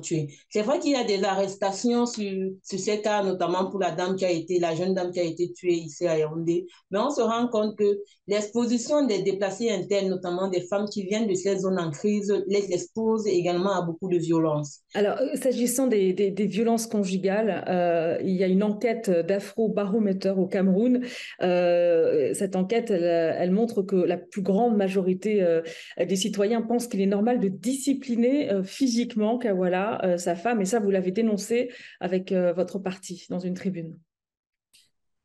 tuée. 0.00 0.28
C'est 0.48 0.62
vrai 0.62 0.78
qu'il 0.78 0.92
y 0.92 0.96
a 0.96 1.04
des 1.04 1.22
arrestations 1.24 2.06
sur, 2.06 2.50
sur 2.62 2.78
ces 2.78 3.00
cas, 3.00 3.22
notamment 3.22 3.70
pour 3.70 3.80
la 3.80 3.90
dame 3.90 4.16
qui 4.16 4.24
a 4.24 4.30
été, 4.30 4.58
la 4.58 4.74
jeune 4.74 4.94
dame 4.94 5.10
qui 5.10 5.20
a 5.20 5.24
été 5.24 5.52
tuée 5.52 5.74
ici 5.74 6.06
à 6.06 6.18
Yaoundé. 6.18 6.66
Mais 6.90 6.98
on 6.98 7.10
se 7.10 7.20
rend 7.20 7.48
compte 7.48 7.76
que 7.76 8.00
l'exposition 8.26 9.06
des 9.06 9.22
déplacés 9.22 9.70
internes, 9.70 10.08
notamment 10.08 10.48
des 10.48 10.60
femmes 10.62 10.86
qui 10.88 11.04
viennent 11.04 11.26
de 11.26 11.34
ces 11.34 11.58
zones 11.58 11.78
en 11.78 11.90
crise, 11.90 12.32
les 12.46 12.72
expose 12.72 13.26
également 13.26 13.72
à 13.72 13.82
beaucoup 13.82 14.08
de 14.08 14.16
violences. 14.16 14.80
Alors, 14.94 15.18
euh, 15.18 15.34
s'agissant 15.34 15.86
des, 15.86 16.12
des, 16.12 16.46
violences 16.46 16.86
conjugales, 16.86 17.64
euh, 17.68 18.18
il 18.22 18.36
y 18.36 18.44
a 18.44 18.46
une 18.46 18.62
enquête 18.62 19.10
d'Afro-Baromètre 19.10 20.36
au 20.38 20.46
Cameroun 20.46 20.99
euh, 21.42 22.34
cette 22.34 22.56
enquête, 22.56 22.90
elle, 22.90 23.50
montre 23.50 23.82
que 23.82 23.96
la 23.96 24.16
plus 24.16 24.42
grande 24.42 24.76
majorité 24.76 25.42
euh, 25.42 25.62
des 25.98 26.16
citoyens 26.16 26.62
pensent 26.62 26.86
qu'il 26.86 27.00
est 27.00 27.06
normal 27.06 27.40
de 27.40 27.48
discipliner 27.48 28.52
euh, 28.52 28.62
physiquement 28.62 29.38
Kawala, 29.38 30.18
sa 30.18 30.34
femme, 30.34 30.60
et 30.60 30.64
ça, 30.64 30.80
vous 30.80 30.90
l'avez 30.90 31.10
dénoncé 31.10 31.70
avec 32.00 32.32
votre 32.32 32.78
parti 32.78 33.26
dans 33.30 33.38
une 33.38 33.54
tribune. 33.54 33.98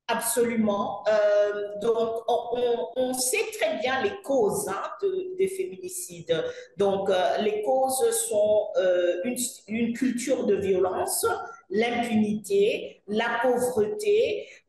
Absolument. 0.07 1.03
donc, 1.81 2.23
on, 2.95 3.13
sait 3.13 3.37
très 3.59 3.79
bien 3.79 4.03
les 4.03 4.21
causes 4.23 4.67
hein, 4.67 5.07
des 5.37 5.47
féminicides. 5.47 6.43
Donc, 6.77 7.09
les 7.41 7.63
causes 7.63 8.07
sont 8.11 8.67
une, 9.67 9.93
culture 9.93 10.45
de 10.45 10.55
violence, 10.55 11.25
l'impunité, 11.69 13.01
la 13.07 13.39
pauvreté, 13.41 14.45
euh, 14.45 14.45
euh, 14.45 14.64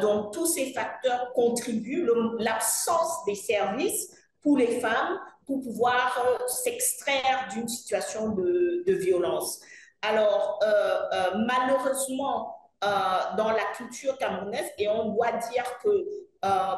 donc, 0.00 0.32
tous 0.32 0.46
ces 0.46 0.72
facteurs 0.72 1.32
contribuent, 1.32 2.08
l'absence 2.38 3.24
des 3.24 3.34
services 3.34 4.14
pour 4.42 4.56
les 4.56 4.80
femmes 4.80 5.20
pour 5.46 5.62
pouvoir 5.62 6.24
euh, 6.26 6.46
s'extraire 6.46 7.48
d'une 7.52 7.68
situation 7.68 8.28
de, 8.30 8.84
violence. 8.86 9.60
Alors, 10.02 10.60
malheureusement, 11.46 12.56
dans 12.80 13.50
la 13.50 13.64
culture 13.76 14.16
camerounaise, 14.16 14.70
et 14.78 14.88
on 14.88 15.10
doit 15.10 15.32
dire 15.32 15.64
que 15.82 16.06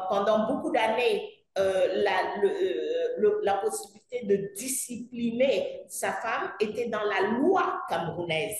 pendant 0.09 0.47
beaucoup 0.47 0.71
d'années, 0.71 1.29
la, 1.55 3.53
possibilité 3.63 4.25
de 4.25 4.53
discipliner 4.55 5.85
sa 5.87 6.11
femme 6.11 6.51
était 6.59 6.87
dans 6.87 7.03
la 7.03 7.37
loi 7.37 7.81
camerounaise. 7.89 8.57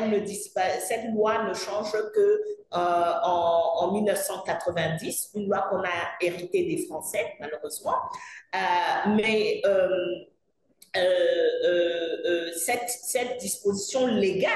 Ne 0.00 0.26
cette 0.26 1.12
loi 1.14 1.44
ne 1.44 1.54
change 1.54 1.92
que 2.14 2.42
euh, 2.74 3.12
en, 3.22 3.92
1990, 3.92 5.30
une 5.36 5.46
loi 5.46 5.66
qu'on 5.70 5.82
a 5.84 6.16
héritée 6.20 6.64
des 6.64 6.86
Français, 6.86 7.34
malheureusement. 7.38 7.94
Euh, 8.54 8.58
mais 9.14 9.62
euh, 9.64 10.24
cette, 12.56 13.38
disposition 13.38 14.06
légale, 14.06 14.50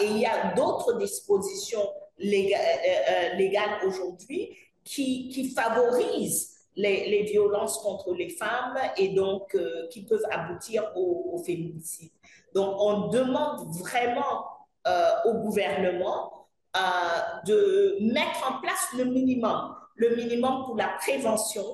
et 0.00 0.04
il 0.04 0.18
y 0.18 0.26
a 0.26 0.52
d'autres 0.54 0.98
dispositions 0.98 1.88
légales, 2.18 3.78
aujourd'hui 3.86 4.54
qui, 4.84 5.52
favorisent 5.54 6.56
les, 6.76 7.22
violences 7.22 7.78
contre 7.78 8.14
les 8.14 8.28
femmes 8.28 8.78
et 8.98 9.08
donc 9.08 9.56
qui 9.90 10.04
peuvent 10.04 10.26
aboutir 10.30 10.92
au, 10.94 11.30
au 11.32 11.38
féminicide. 11.42 12.12
Donc, 12.54 12.76
on 12.78 13.08
demande 13.08 13.66
vraiment 13.78 14.44
au 15.24 15.34
gouvernement 15.34 16.47
de 17.46 17.98
mettre 18.12 18.50
en 18.50 18.60
place 18.60 18.88
le 18.96 19.04
minimum, 19.04 19.74
le 19.96 20.14
minimum 20.16 20.64
pour 20.64 20.76
la 20.76 20.88
prévention, 21.00 21.64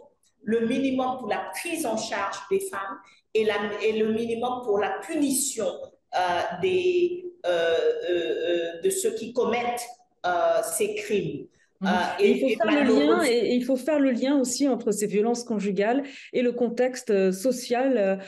le 0.42 0.66
minimum 0.66 1.18
pour 1.18 1.28
la 1.28 1.50
prise 1.54 1.84
en 1.86 1.96
charge 1.96 2.36
des 2.50 2.60
femmes 2.60 2.98
et, 3.34 3.44
la, 3.44 3.56
et 3.82 3.98
le 3.98 4.12
minimum 4.12 4.62
pour 4.62 4.78
la 4.78 4.98
punition 5.06 5.66
euh, 6.14 6.40
des, 6.62 7.24
de 8.82 8.90
ceux 8.90 9.14
qui 9.14 9.32
commettent 9.32 9.86
ces 10.76 10.94
crimes. 10.94 11.46
Mmh. 11.80 11.88
et, 12.20 12.30
il 12.30 12.40
faut 12.40 12.62
faire 12.62 12.84
le 12.84 13.06
lien 13.06 13.24
et, 13.24 13.54
il 13.54 13.64
faut 13.64 13.76
faire 13.76 13.98
le 13.98 14.10
lien 14.12 14.38
aussi 14.38 14.68
entre 14.68 14.92
ces 14.92 15.06
violences 15.06 15.44
conjugales 15.44 16.04
et 16.32 16.40
le 16.40 16.52
contexte 16.52 17.32
social, 17.32 18.20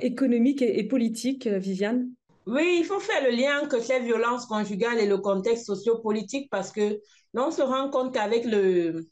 économique 0.00 0.62
et, 0.62 0.82
politique, 0.84 1.46
Viviane? 1.46 2.08
Oui, 2.46 2.76
il 2.80 2.84
faut 2.84 3.00
faire 3.00 3.22
le 3.24 3.30
lien 3.30 3.66
que 3.68 3.80
ces 3.80 4.00
violences 4.00 4.46
conjugales 4.46 5.00
et 5.00 5.06
le 5.06 5.18
contexte 5.18 5.66
sociopolitique 5.66 6.48
parce 6.50 6.70
que 6.70 7.00
l'on 7.34 7.50
se 7.50 7.60
rend 7.62 7.90
compte 7.90 8.14
qu'avec 8.14 8.44
le, 8.44 9.08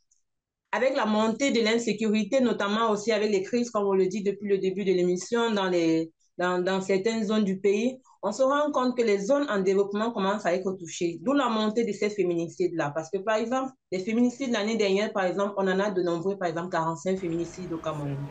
avec 0.73 0.97
la 0.97 1.07
montée 1.07 1.53
de 1.53 1.61
l'insécurité, 1.63 2.41
notamment 2.41 2.91
aussi 2.91 3.13
avec 3.13 3.31
les 3.33 3.43
crises, 3.43 3.71
comme 3.71 3.87
on 3.87 3.95
le 3.95 4.07
dit 4.09 4.23
depuis 4.23 4.49
le 4.49 4.59
début 4.59 4.85
de 4.85 4.93
l'émission, 4.93 5.51
dans, 5.53 6.63
dans 6.63 6.81
certaines 6.81 7.25
zones 7.25 7.45
du 7.45 7.59
pays, 7.61 8.01
on 8.23 8.33
se 8.33 8.43
rend 8.43 8.71
compte 8.73 8.97
que 8.97 9.03
les 9.03 9.19
zones 9.21 9.49
en 9.51 9.61
développement 9.61 10.13
commencent 10.13 10.47
à 10.47 10.55
être 10.55 10.73
touchées, 10.75 11.19
d'où 11.23 11.33
la 11.35 11.49
montée 11.49 11.85
de 11.85 11.93
ces 11.93 12.11
féminicides-là. 12.11 12.93
Parce 12.95 13.11
que, 13.11 13.19
par 13.19 13.37
exemple, 13.37 13.73
les 13.93 14.01
féminicides 14.01 14.53
l'année 14.53 14.77
dernière, 14.77 15.13
par 15.13 15.25
exemple, 15.25 15.55
on 15.59 15.69
en 15.69 15.81
a 15.81 15.91
de 15.91 16.03
nombreux, 16.03 16.39
par 16.39 16.49
exemple, 16.49 16.71
45 16.71 17.19
féminicides 17.21 17.73
au 17.73 17.79
Cameroun. 17.81 18.29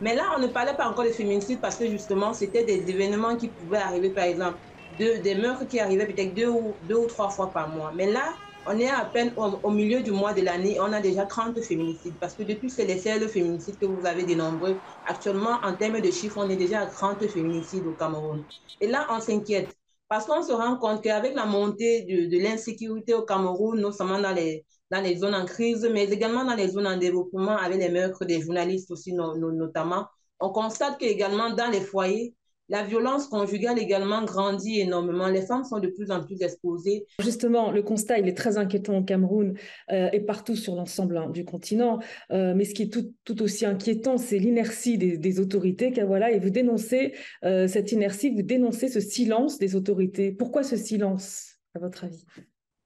Mais 0.00 0.14
là, 0.14 0.32
on 0.36 0.40
ne 0.40 0.46
parlait 0.48 0.76
pas 0.76 0.88
encore 0.88 1.04
de 1.04 1.10
féminicides 1.10 1.60
parce 1.60 1.76
que, 1.76 1.88
justement, 1.88 2.32
c'était 2.32 2.64
des 2.64 2.88
événements 2.90 3.36
qui 3.36 3.48
pouvaient 3.50 3.78
arriver, 3.78 4.10
par 4.10 4.24
exemple, 4.24 4.58
de, 4.90 5.20
des 5.22 5.34
meurtres 5.34 5.66
qui 5.66 5.80
arrivaient 5.80 6.06
peut-être 6.06 6.34
deux 6.34 6.48
ou, 6.48 6.78
deux 6.82 6.96
ou 6.96 7.06
trois 7.06 7.30
fois 7.30 7.52
par 7.52 7.68
mois. 7.68 7.92
Mais 7.94 8.10
là, 8.10 8.38
on 8.64 8.78
est 8.78 8.88
à 8.88 9.04
peine 9.06 9.32
au, 9.36 9.70
milieu 9.70 10.02
du 10.02 10.10
mois 10.12 10.34
de 10.34 10.42
l'année, 10.42 10.78
on 10.80 10.92
a 10.92 11.00
déjà 11.00 11.26
30 11.26 11.60
féminicides. 11.62 12.18
Parce 12.20 12.34
que 12.34 12.42
depuis, 12.42 12.70
c'est 12.70 12.84
les 12.84 12.98
seuls 12.98 13.28
féminicides 13.28 13.78
que 13.78 13.86
vous 13.86 14.04
avez 14.06 14.24
dénombrés. 14.24 14.80
Actuellement, 15.04 15.58
en 15.62 15.74
termes 15.76 16.00
de 16.00 16.10
chiffres, 16.10 16.38
on 16.38 16.48
est 16.50 16.56
déjà 16.56 16.80
à 16.80 16.86
30 16.86 17.26
féminicides 17.28 17.86
au 17.86 17.94
Cameroun. 17.94 18.44
Et 18.80 18.86
là, 18.86 19.06
on 19.10 19.20
s'inquiète. 19.20 19.74
Parce 20.08 20.26
qu'on 20.26 20.42
se 20.42 20.52
rend 20.52 20.76
compte 20.78 21.02
qu'avec 21.02 21.34
la 21.34 21.44
montée 21.44 22.02
de 22.04 22.38
l'insécurité 22.38 23.14
au 23.14 23.22
Cameroun, 23.22 23.78
notamment 23.80 24.18
dans 24.20 24.32
les, 24.32 24.64
dans 24.90 25.00
les 25.00 25.16
zones 25.16 25.34
en 25.34 25.44
crise, 25.44 25.88
mais 25.92 26.04
également 26.04 26.44
dans 26.44 26.54
les 26.54 26.68
zones 26.68 26.86
en 26.86 26.96
développement, 26.96 27.56
avec 27.56 27.78
les 27.78 27.90
meurtres 27.90 28.24
des 28.24 28.40
journalistes 28.40 28.90
aussi 28.90 29.12
notamment, 29.12 30.06
on 30.40 30.50
constate 30.50 30.98
qu'également 30.98 31.50
dans 31.50 31.70
les 31.70 31.80
foyers, 31.80 32.34
la 32.70 32.82
violence 32.82 33.28
conjugale 33.28 33.78
également 33.78 34.24
grandit 34.24 34.80
énormément. 34.80 35.28
Les 35.28 35.42
femmes 35.42 35.64
sont 35.64 35.78
de 35.78 35.88
plus 35.88 36.10
en 36.10 36.22
plus 36.22 36.42
exposées. 36.42 37.06
Justement, 37.22 37.70
le 37.70 37.82
constat, 37.82 38.18
il 38.18 38.28
est 38.28 38.36
très 38.36 38.58
inquiétant 38.58 38.98
au 38.98 39.02
Cameroun 39.02 39.54
euh, 39.90 40.10
et 40.12 40.20
partout 40.20 40.54
sur 40.54 40.74
l'ensemble 40.74 41.16
hein, 41.16 41.30
du 41.30 41.46
continent. 41.46 41.98
Euh, 42.30 42.52
mais 42.54 42.64
ce 42.64 42.74
qui 42.74 42.82
est 42.82 42.92
tout, 42.92 43.14
tout 43.24 43.42
aussi 43.42 43.64
inquiétant, 43.64 44.18
c'est 44.18 44.38
l'inertie 44.38 44.98
des, 44.98 45.16
des, 45.16 45.40
autorités. 45.40 45.92
Car 45.92 46.06
voilà, 46.06 46.30
et 46.30 46.38
vous 46.38 46.50
dénoncez 46.50 47.14
euh, 47.44 47.68
cette 47.68 47.92
inertie, 47.92 48.30
vous 48.34 48.42
dénoncez 48.42 48.88
ce 48.88 49.00
silence 49.00 49.58
des 49.58 49.74
autorités. 49.74 50.30
Pourquoi 50.30 50.62
ce 50.62 50.76
silence, 50.76 51.56
à 51.74 51.78
votre 51.78 52.04
avis? 52.04 52.26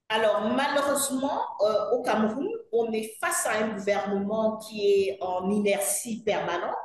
Alors, 0.09 0.41
malheureusement, 0.41 1.41
euh, 1.61 1.91
au 1.91 2.03
Cameroun, 2.03 2.47
on 2.71 2.91
est 2.91 3.15
face 3.19 3.47
à 3.47 3.63
un 3.63 3.69
gouvernement 3.69 4.57
qui 4.57 4.85
est 4.85 5.17
en 5.21 5.49
inertie 5.49 6.21
permanente. 6.23 6.75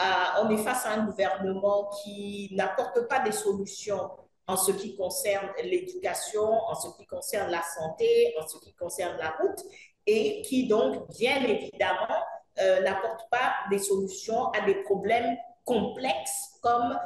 Euh, 0.00 0.04
on 0.42 0.50
est 0.50 0.62
face 0.62 0.84
à 0.84 0.90
un 0.90 1.06
gouvernement 1.06 1.88
qui 2.02 2.50
n'apporte 2.52 3.08
pas 3.08 3.20
des 3.20 3.32
solutions 3.32 4.10
en 4.46 4.56
ce 4.56 4.72
qui 4.72 4.94
concerne 4.94 5.48
l'éducation, 5.64 6.42
en 6.42 6.74
ce 6.74 6.88
qui 6.98 7.06
concerne 7.06 7.50
la 7.50 7.62
santé, 7.62 8.34
en 8.38 8.46
ce 8.46 8.58
qui 8.58 8.74
concerne 8.74 9.16
la 9.16 9.30
route, 9.30 9.60
et 10.06 10.42
qui 10.42 10.68
donc, 10.68 11.08
bien 11.18 11.42
évidemment, 11.44 12.14
euh, 12.60 12.82
n'apporte 12.82 13.22
pas 13.30 13.54
des 13.70 13.78
solutions 13.78 14.50
à 14.50 14.60
des 14.66 14.82
problèmes 14.82 15.36
complexes 15.64 16.58
comme 16.62 16.98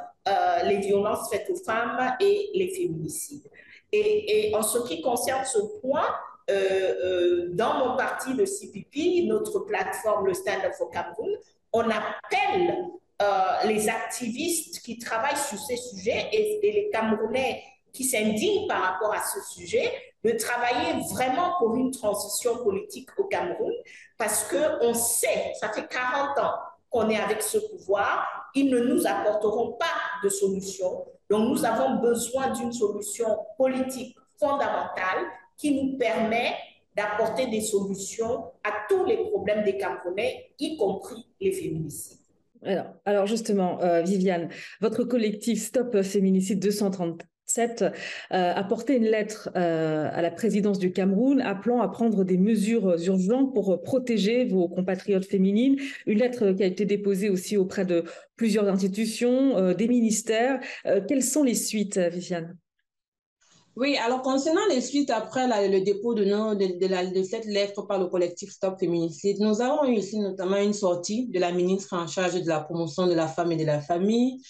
les 0.65 0.77
violences 0.77 1.31
faites 1.31 1.49
aux 1.49 1.63
femmes 1.63 2.15
et 2.19 2.51
les 2.53 2.69
féminicides. 2.75 3.49
Et, 3.91 4.51
en 4.55 4.63
ce 4.63 4.79
qui 4.87 5.01
concerne 5.01 5.43
ce 5.45 5.59
point, 5.81 6.07
euh, 6.49 6.53
euh, 6.53 7.49
dans 7.53 7.85
mon 7.85 7.97
parti, 7.97 8.33
le 8.33 8.45
CPP, 8.45 9.27
notre 9.27 9.59
plateforme, 9.59 10.27
le 10.27 10.33
Stand 10.33 10.63
Up 10.65 10.73
for 10.77 10.89
Cameroun, 10.89 11.31
on 11.73 11.89
appelle 11.89 12.77
euh, 13.21 13.65
les 13.65 13.89
activistes 13.89 14.81
qui 14.81 14.97
travaillent 14.97 15.37
sur 15.37 15.59
ces 15.59 15.77
sujets 15.77 16.29
et, 16.31 16.59
les 16.63 16.89
Camerounais 16.91 17.63
qui 17.93 18.03
s'indignent 18.03 18.67
par 18.67 18.81
rapport 18.81 19.13
à 19.13 19.21
ce 19.21 19.41
sujet 19.53 19.91
de 20.23 20.31
travailler 20.31 21.01
vraiment 21.11 21.55
pour 21.59 21.75
une 21.75 21.91
transition 21.91 22.57
politique 22.63 23.09
au 23.17 23.25
Cameroun 23.25 23.73
parce 24.17 24.45
qu'on 24.49 24.93
sait, 24.93 25.53
ça 25.59 25.69
fait 25.69 25.87
40 25.87 26.39
ans 26.39 26.53
qu'on 26.89 27.09
est 27.09 27.19
avec 27.19 27.41
ce 27.41 27.57
pouvoir, 27.57 28.27
ils 28.53 28.69
ne 28.69 28.79
nous 28.79 29.07
apporteront 29.07 29.73
pas 29.73 29.85
de 30.23 30.29
solution. 30.29 31.05
Donc 31.31 31.47
nous 31.49 31.63
avons 31.63 32.01
besoin 32.01 32.51
d'une 32.51 32.73
solution 32.73 33.25
politique 33.57 34.17
fondamentale 34.37 35.25
qui 35.55 35.73
nous 35.73 35.97
permet 35.97 36.55
d'apporter 36.93 37.47
des 37.47 37.61
solutions 37.61 38.51
à 38.65 38.73
tous 38.89 39.05
les 39.05 39.15
problèmes 39.15 39.63
des 39.63 39.77
Camerounais, 39.77 40.51
y 40.59 40.75
compris 40.75 41.25
les 41.39 41.53
féminicides. 41.53 42.17
Alors, 42.63 42.87
alors 43.05 43.25
justement, 43.27 43.81
euh, 43.81 44.01
Viviane, 44.01 44.49
votre 44.81 45.05
collectif 45.05 45.61
Stop 45.63 46.01
Féminicide 46.01 46.59
230 46.59 47.21
7 47.53 47.85
euh, 48.33 48.53
une 48.89 49.03
lettre 49.03 49.49
euh, 49.55 50.09
à 50.11 50.21
la 50.21 50.31
présidence 50.31 50.79
du 50.79 50.91
Cameroun 50.91 51.41
appelant 51.41 51.81
à 51.81 51.87
prendre 51.87 52.23
des 52.23 52.37
mesures 52.37 52.95
urgentes 53.05 53.53
pour 53.53 53.81
protéger 53.83 54.45
vos 54.45 54.67
compatriotes 54.67 55.25
féminines. 55.25 55.77
Une 56.05 56.19
lettre 56.19 56.51
qui 56.51 56.63
a 56.63 56.65
été 56.65 56.85
déposée 56.85 57.29
aussi 57.29 57.57
auprès 57.57 57.85
de 57.85 58.03
plusieurs 58.35 58.67
institutions, 58.67 59.57
euh, 59.57 59.73
des 59.73 59.87
ministères. 59.87 60.59
quelles 61.07 61.23
sont 61.23 61.43
les 61.43 61.55
suites, 61.55 61.97
Viviane? 61.97 62.57
Oui, 63.77 63.95
alors 63.97 64.21
concernant 64.21 64.65
les 64.69 64.81
suites 64.81 65.09
après 65.09 65.47
le 65.69 65.81
dépôt 65.81 66.13
de, 66.13 66.23
de, 66.25 67.23
cette 67.23 67.45
lettre 67.45 67.83
par 67.87 67.99
le 67.99 68.07
collectif 68.07 68.51
Stop 68.51 68.77
Féminicide, 68.79 69.37
nous 69.39 69.61
avons 69.61 69.85
eu 69.85 69.95
ici 69.95 70.19
notamment 70.19 70.57
une 70.57 70.73
sortie 70.73 71.27
de 71.27 71.39
la 71.39 71.53
ministre 71.53 71.93
en 71.95 72.05
charge 72.05 72.41
de 72.41 72.47
la 72.49 72.59
promotion 72.59 73.07
de 73.07 73.13
la 73.13 73.27
femme 73.27 73.51
et 73.53 73.55
de 73.55 73.65
la 73.65 73.79
famille, 73.79 74.41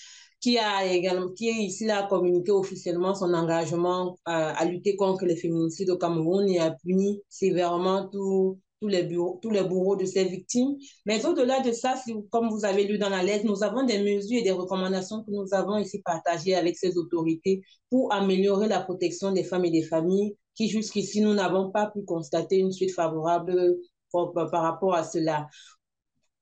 qui 0.41 0.57
a 0.57 0.85
également, 0.85 1.29
qui 1.29 1.49
est 1.49 1.63
ici 1.63 1.85
là, 1.85 2.07
communiqué 2.09 2.51
officiellement 2.51 3.13
son 3.13 3.33
engagement 3.33 4.17
à, 4.25 4.49
à, 4.49 4.65
lutter 4.65 4.95
contre 4.95 5.25
les 5.25 5.35
féminicides 5.35 5.91
au 5.91 5.97
Cameroun 5.97 6.49
et 6.49 6.59
a 6.59 6.71
puni 6.71 7.21
sévèrement 7.29 8.09
tous 8.09 8.59
les 8.81 9.03
bureaux, 9.03 9.39
tous 9.41 9.51
les 9.51 9.63
bourreaux 9.63 9.95
de 9.95 10.05
ces 10.05 10.23
victimes. 10.25 10.75
Mais 11.05 11.23
au-delà 11.25 11.59
de 11.61 11.71
ça, 11.71 11.95
comme 12.31 12.49
vous 12.49 12.65
avez 12.65 12.85
lu 12.85 12.97
dans 12.97 13.09
la 13.09 13.23
lettre, 13.23 13.45
nous 13.45 13.63
avons 13.63 13.83
des 13.83 13.99
mesures 13.99 14.39
et 14.39 14.41
des 14.41 14.51
recommandations 14.51 15.23
que 15.23 15.31
nous 15.31 15.53
avons 15.53 15.77
ici 15.77 16.01
partagées 16.01 16.55
avec 16.55 16.75
ces 16.77 16.97
autorités 16.97 17.61
pour 17.89 18.11
améliorer 18.11 18.67
la 18.67 18.79
protection 18.81 19.31
des 19.31 19.43
femmes 19.43 19.65
et 19.65 19.71
des 19.71 19.83
familles 19.83 20.35
qui 20.55 20.67
jusqu'ici 20.67 21.21
nous 21.21 21.33
n'avons 21.33 21.71
pas 21.71 21.87
pu 21.87 22.03
constater 22.03 22.57
une 22.57 22.71
suite 22.71 22.91
favorable 22.91 23.77
par 24.11 24.63
rapport 24.63 24.95
à 24.95 25.03
cela. 25.03 25.47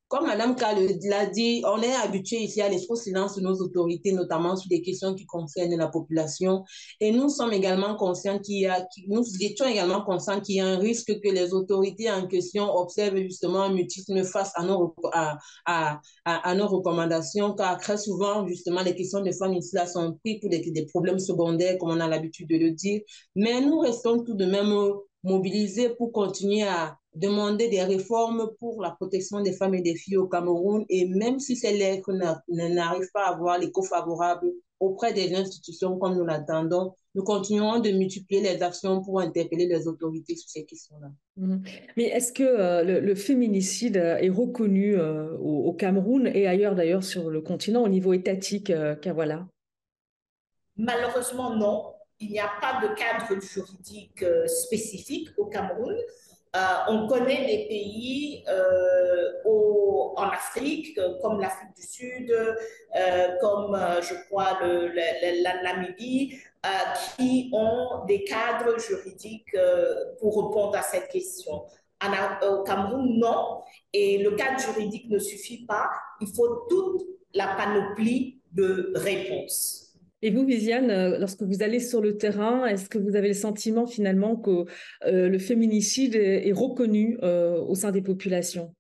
Comme 0.09 0.25
Madame 0.25 0.55
K 0.55 0.61
l'a 1.03 1.27
dit, 1.27 1.61
on 1.67 1.83
est 1.83 1.93
habitué 1.93 2.37
ici 2.37 2.63
à 2.63 2.67
laisser 2.67 2.87
silence 2.95 3.35
de 3.35 3.41
nos 3.41 3.53
autorités, 3.61 4.11
notamment 4.11 4.55
sur 4.55 4.67
des 4.67 4.81
questions 4.81 5.13
qui 5.13 5.27
concernent 5.27 5.75
la 5.75 5.87
population. 5.87 6.63
Et 6.99 7.11
nous 7.11 7.29
sommes 7.29 7.53
également 7.53 7.95
conscients 7.95 8.39
qu'il 8.39 8.61
y 8.61 8.65
a, 8.65 8.87
nous 9.07 9.23
étions 9.39 9.67
également 9.67 10.01
conscients 10.01 10.41
qu'il 10.41 10.55
y 10.55 10.61
a 10.61 10.65
un 10.65 10.79
risque 10.79 11.13
que 11.21 11.29
les 11.29 11.53
autorités 11.53 12.09
en 12.09 12.25
question 12.25 12.75
observent 12.75 13.17
justement 13.17 13.61
un 13.61 13.73
mutisme 13.73 14.23
face 14.23 14.51
à 14.55 14.63
nos, 14.63 14.95
à, 15.13 15.37
à, 16.25 16.55
nos 16.55 16.67
recommandations, 16.67 17.53
car 17.53 17.77
très 17.77 17.99
souvent, 17.99 18.47
justement, 18.47 18.81
les 18.81 18.95
questions 18.95 19.21
de 19.21 19.31
femmes 19.31 19.53
ici 19.53 19.77
sont 19.85 20.17
prises 20.23 20.39
pour 20.41 20.49
des, 20.49 20.71
des 20.71 20.85
problèmes 20.87 21.19
secondaires, 21.19 21.77
comme 21.77 21.91
on 21.91 21.99
a 21.99 22.07
l'habitude 22.07 22.49
de 22.49 22.57
le 22.57 22.71
dire. 22.71 23.01
Mais 23.35 23.61
nous 23.61 23.77
restons 23.77 24.23
tout 24.23 24.33
de 24.33 24.45
même 24.45 24.73
mobilisés 25.23 25.89
pour 25.89 26.11
continuer 26.11 26.63
à 26.63 26.97
demander 27.15 27.67
des 27.67 27.83
réformes 27.83 28.49
pour 28.59 28.81
la 28.81 28.91
protection 28.91 29.41
des 29.41 29.53
femmes 29.53 29.75
et 29.75 29.81
des 29.81 29.95
filles 29.95 30.17
au 30.17 30.27
Cameroun. 30.27 30.85
Et 30.89 31.07
même 31.07 31.39
si 31.39 31.55
ces 31.55 31.77
lettres 31.77 32.11
n'arrivent 32.47 33.11
pas 33.13 33.25
à 33.25 33.33
avoir 33.33 33.57
l'écho 33.57 33.83
favorable 33.83 34.51
auprès 34.79 35.13
des 35.13 35.35
institutions 35.35 35.97
comme 35.97 36.15
nous 36.15 36.25
l'attendons, 36.25 36.93
nous 37.15 37.23
continuerons 37.23 37.79
de 37.79 37.91
multiplier 37.91 38.41
les 38.41 38.61
actions 38.63 39.01
pour 39.01 39.19
interpeller 39.19 39.67
les 39.67 39.87
autorités 39.87 40.35
sur 40.35 40.49
ces 40.49 40.65
questions-là. 40.65 41.09
Mhm. 41.35 41.63
Mais 41.97 42.05
est-ce 42.05 42.31
que 42.31 42.43
euh, 42.43 43.01
le, 43.01 43.15
féminicide 43.15 43.97
est 43.97 44.29
reconnu 44.29 44.95
euh, 44.95 45.35
au, 45.37 45.73
Cameroun 45.73 46.27
et 46.27 46.47
ailleurs 46.47 46.75
d'ailleurs 46.75 47.03
sur 47.03 47.29
le 47.29 47.41
continent 47.41 47.83
au 47.83 47.89
niveau 47.89 48.13
étatique, 48.13 48.69
euh, 48.69 48.95
voilà 49.13 49.47
Malheureusement, 50.77 51.55
non. 51.55 51.93
Il 52.19 52.31
n'y 52.31 52.39
a 52.39 52.51
pas 52.61 52.81
de 52.81 52.93
cadre 52.95 53.41
juridique 53.41 54.25
spécifique 54.47 55.29
au 55.37 55.45
Cameroun. 55.45 55.95
Euh, 56.55 56.59
on 56.87 57.07
connaît 57.07 57.45
des 57.45 57.67
pays 57.67 58.43
euh, 58.47 59.33
en 59.45 60.29
Afrique, 60.29 60.97
euh, 60.97 61.19
comme 61.21 61.39
l'Afrique 61.39 61.75
du 61.75 61.83
Sud, 61.83 62.33
comme 63.39 63.77
je 64.01 64.15
crois 64.27 64.59
la 64.61 65.61
Namibie, 65.61 66.39
qui 67.15 67.49
ont 67.53 68.03
des 68.05 68.23
cadres 68.23 68.79
juridiques 68.79 69.55
pour 70.19 70.47
répondre 70.47 70.75
à 70.75 70.81
cette 70.81 71.09
question. 71.09 71.65
au 72.41 72.63
Cameroun, 72.63 73.19
non. 73.19 73.61
Et 73.93 74.17
le 74.17 74.31
cadre 74.31 74.59
juridique 74.59 75.07
ne 75.09 75.19
suffit 75.19 75.65
pas. 75.65 75.89
Il 76.19 76.27
faut 76.27 76.65
toute 76.67 77.03
la 77.33 77.55
panoplie 77.55 78.41
de 78.51 78.91
réponses. 78.95 79.88
Et 80.21 80.31
vous, 80.31 80.45
Viviane, 80.45 80.89
euh, 80.89 81.17
lorsque 81.17 81.43
vous 81.43 81.63
allez 81.63 81.79
sur 81.79 82.01
le 82.01 82.17
terrain, 82.17 82.65
est-ce 82.65 82.89
que 82.89 82.97
vous 82.97 83.15
avez 83.15 83.29
le 83.29 83.33
sentiment 83.33 83.87
finalement 83.87 84.35
que 84.35 84.65
euh, 85.05 85.29
le 85.29 85.39
féminicide 85.39 86.15
est, 86.15 86.51
reconnu 86.51 87.17
euh, 87.23 87.61
au 87.61 87.75
sein 87.75 87.91
des 87.91 88.01
populations? 88.01 88.75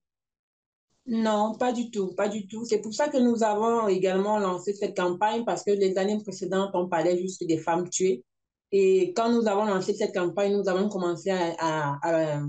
Non, 1.05 1.55
pas 1.57 1.71
du 1.71 1.89
tout, 1.91 2.13
pas 2.13 2.27
du 2.27 2.45
tout. 2.47 2.65
C'est 2.65 2.81
pour 2.81 2.93
ça 2.93 3.07
que 3.07 3.17
nous 3.17 3.41
avons 3.41 3.87
également 3.87 4.37
lancé 4.37 4.73
cette 4.73 4.95
campagne 4.97 5.45
parce 5.45 5.63
que 5.63 5.71
les 5.71 5.97
années 5.97 6.19
précédentes, 6.21 6.71
on 6.73 6.87
parlait 6.87 7.17
juste 7.17 7.47
des 7.47 7.57
femmes 7.57 7.89
tuées. 7.89 8.23
Et 8.71 9.13
quand 9.13 9.31
nous 9.31 9.47
avons 9.47 9.65
lancé 9.65 9.93
cette 9.93 10.13
campagne, 10.13 10.55
nous 10.55 10.69
avons 10.69 10.89
commencé 10.89 11.31
à, 11.31 11.97
à, 12.03 12.41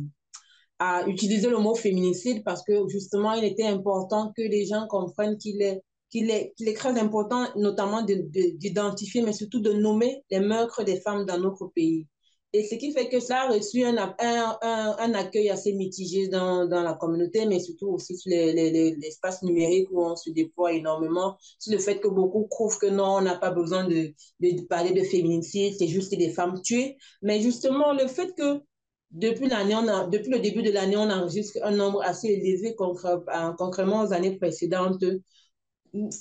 à 0.79 1.07
utiliser 1.07 1.49
le 1.49 1.59
mot 1.59 1.75
féminicide 1.75 2.43
parce 2.45 2.63
que 2.65 2.89
justement, 2.89 3.33
il 3.35 3.45
était 3.45 3.67
important 3.67 4.33
que 4.37 4.43
les 4.43 4.67
gens 4.67 4.87
comprennent 4.89 5.39
qu'il 5.39 5.63
est 5.63 5.81
qu'il 6.11 6.31
est, 6.31 6.55
est 6.61 6.77
très 6.77 6.99
important, 6.99 7.47
notamment 7.57 8.03
d'identifier, 8.03 9.23
mais 9.23 9.33
surtout 9.33 9.61
de 9.61 9.73
nommer 9.73 10.25
les 10.31 10.41
meurtres 10.41 10.85
des 10.85 11.01
femmes 11.01 11.25
dans 11.25 11.39
notre 11.39 11.67
pays. 11.67 12.07
Et 12.53 12.65
ce 12.65 12.75
qui 12.75 12.93
fait 12.93 13.09
que 13.09 13.21
ça 13.21 13.43
a 13.43 13.49
reçu 13.49 13.85
un, 13.85 13.97
un, 13.97 14.59
un, 14.99 15.15
accueil 15.15 15.51
assez 15.51 15.73
mitigé 15.73 16.27
dans, 16.27 16.67
dans, 16.67 16.83
la 16.83 16.95
communauté, 16.95 17.47
mais 17.47 17.61
surtout 17.61 17.91
aussi 17.91 18.17
sur 18.17 18.31
l'espace 18.33 19.45
numérique 19.45 19.87
où 19.93 20.03
on 20.05 20.17
se 20.17 20.31
déploie 20.31 20.73
énormément, 20.73 21.37
sur 21.61 21.73
le 21.73 21.79
fait 21.79 22.01
que 22.01 22.09
beaucoup 22.09 22.49
trouvent 22.51 22.77
que 22.79 22.89
non, 22.89 23.19
on 23.19 23.21
n'a 23.21 23.37
pas 23.37 23.53
besoin 23.53 23.85
de, 23.85 24.13
de, 24.41 24.63
parler 24.67 24.91
de 24.93 25.05
féminicide, 25.05 25.75
c'est 25.79 25.87
juste 25.87 26.13
des 26.13 26.31
femmes 26.31 26.61
tuées. 26.61 26.97
Mais 27.23 27.41
justement, 27.41 27.93
le 27.93 28.09
fait 28.09 28.35
que 28.37 28.61
depuis, 29.13 29.47
on 29.47 29.89
a, 29.89 30.07
depuis 30.09 30.31
le 30.33 30.41
début 30.41 30.63
de 30.63 30.73
l'année, 30.73 30.97
on 30.97 31.09
enregistre 31.09 31.59
un 31.63 31.71
nombre 31.71 32.03
assez 32.03 32.29
élevé 32.29 32.75
concrètement 32.75 34.03
aux 34.03 34.13
années 34.13 34.37
précédentes, 34.37 35.05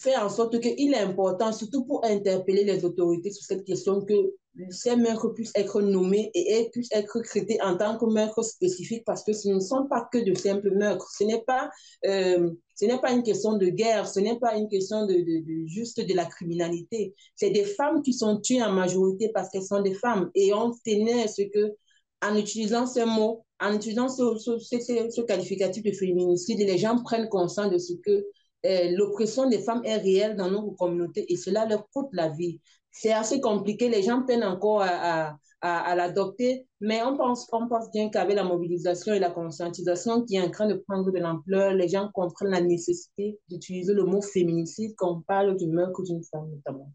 fait 0.01 0.15
en 0.15 0.29
sorte 0.29 0.59
qu'il 0.59 0.93
est 0.93 0.99
important, 0.99 1.51
surtout 1.51 1.85
pour 1.85 2.03
interpeller 2.03 2.63
les 2.63 2.83
autorités 2.85 3.31
sur 3.31 3.45
cette 3.45 3.65
question, 3.65 4.01
que 4.01 4.33
ces 4.71 4.95
meurtres 4.95 5.29
puissent 5.29 5.51
être 5.55 5.81
nommés 5.81 6.31
et 6.33 6.69
puissent 6.71 6.91
être 6.91 7.21
traités 7.21 7.61
en 7.61 7.77
tant 7.77 7.97
que 7.97 8.05
meurtres 8.05 8.43
spécifiques 8.43 9.03
parce 9.05 9.23
que 9.23 9.31
ce 9.31 9.47
ne 9.49 9.59
sont 9.59 9.87
pas 9.87 10.07
que 10.11 10.17
de 10.17 10.33
simples 10.33 10.71
meurtres. 10.71 11.09
Ce 11.17 11.23
n'est 11.23 11.43
pas, 11.45 11.69
euh, 12.05 12.51
ce 12.75 12.85
n'est 12.85 12.99
pas 12.99 13.11
une 13.11 13.23
question 13.23 13.57
de 13.57 13.67
guerre, 13.67 14.07
ce 14.07 14.19
n'est 14.19 14.39
pas 14.39 14.55
une 14.55 14.67
question 14.67 15.05
de, 15.05 15.13
de, 15.13 15.67
juste 15.67 16.05
de 16.05 16.13
la 16.13 16.25
criminalité. 16.25 17.13
C'est 17.35 17.51
des 17.51 17.63
femmes 17.63 18.01
qui 18.01 18.13
sont 18.13 18.39
tuées 18.41 18.63
en 18.63 18.71
majorité 18.71 19.31
parce 19.33 19.49
qu'elles 19.49 19.63
sont 19.63 19.81
des 19.81 19.93
femmes. 19.93 20.29
Et 20.35 20.53
on 20.53 20.71
tenait 20.83 21.27
ce 21.27 21.43
que, 21.43 21.75
en 22.21 22.35
utilisant 22.35 22.85
ces 22.85 23.05
mots, 23.05 23.45
en 23.61 23.73
utilisant 23.73 24.09
ce, 24.09 24.37
ce, 24.37 24.57
ce, 24.57 25.09
ce 25.09 25.21
qualificatif 25.21 25.83
de 25.83 25.91
féminicide, 25.91 26.59
les 26.59 26.77
gens 26.77 27.01
prennent 27.03 27.29
conscience 27.29 27.71
de 27.71 27.77
ce 27.77 27.93
que 27.93 28.25
l'oppression 28.63 29.49
des 29.49 29.59
femmes 29.59 29.81
est 29.85 29.97
réelle 29.97 30.35
dans 30.35 30.51
nos 30.51 30.71
communautés 30.71 31.31
et 31.31 31.37
cela 31.37 31.65
leur 31.65 31.89
coûte 31.89 32.09
la 32.13 32.29
vie. 32.29 32.59
C'est 32.91 33.13
assez 33.13 33.39
compliqué, 33.39 33.89
les 33.89 34.03
gens 34.03 34.23
peinent 34.23 34.43
encore 34.43 34.81
à, 34.81 34.87
à, 34.87 35.37
à, 35.61 35.95
l'adopter, 35.95 36.65
mais 36.79 37.01
on 37.03 37.17
pense, 37.17 37.47
on 37.51 37.67
pense 37.67 37.91
bien 37.91 38.09
qu'avec 38.09 38.35
la 38.35 38.43
mobilisation 38.43 39.13
et 39.13 39.19
la 39.19 39.29
conscientisation 39.29 40.23
qui 40.23 40.35
est 40.35 40.41
en 40.41 40.49
train 40.49 40.67
de 40.67 40.75
prendre 40.87 41.11
de 41.11 41.19
l'ampleur, 41.19 41.73
les 41.73 41.87
gens 41.87 42.09
comprennent 42.13 42.51
la 42.51 42.61
nécessité 42.61 43.39
d'utiliser 43.49 43.93
le 43.93 44.05
mot 44.05 44.21
féminicide 44.21 44.93
quand 44.97 45.17
on 45.17 45.21
parle 45.21 45.57
du 45.57 45.67
meurtre 45.67 46.01
d'une 46.03 46.23
femme 46.23 46.49
notamment. 46.49 46.91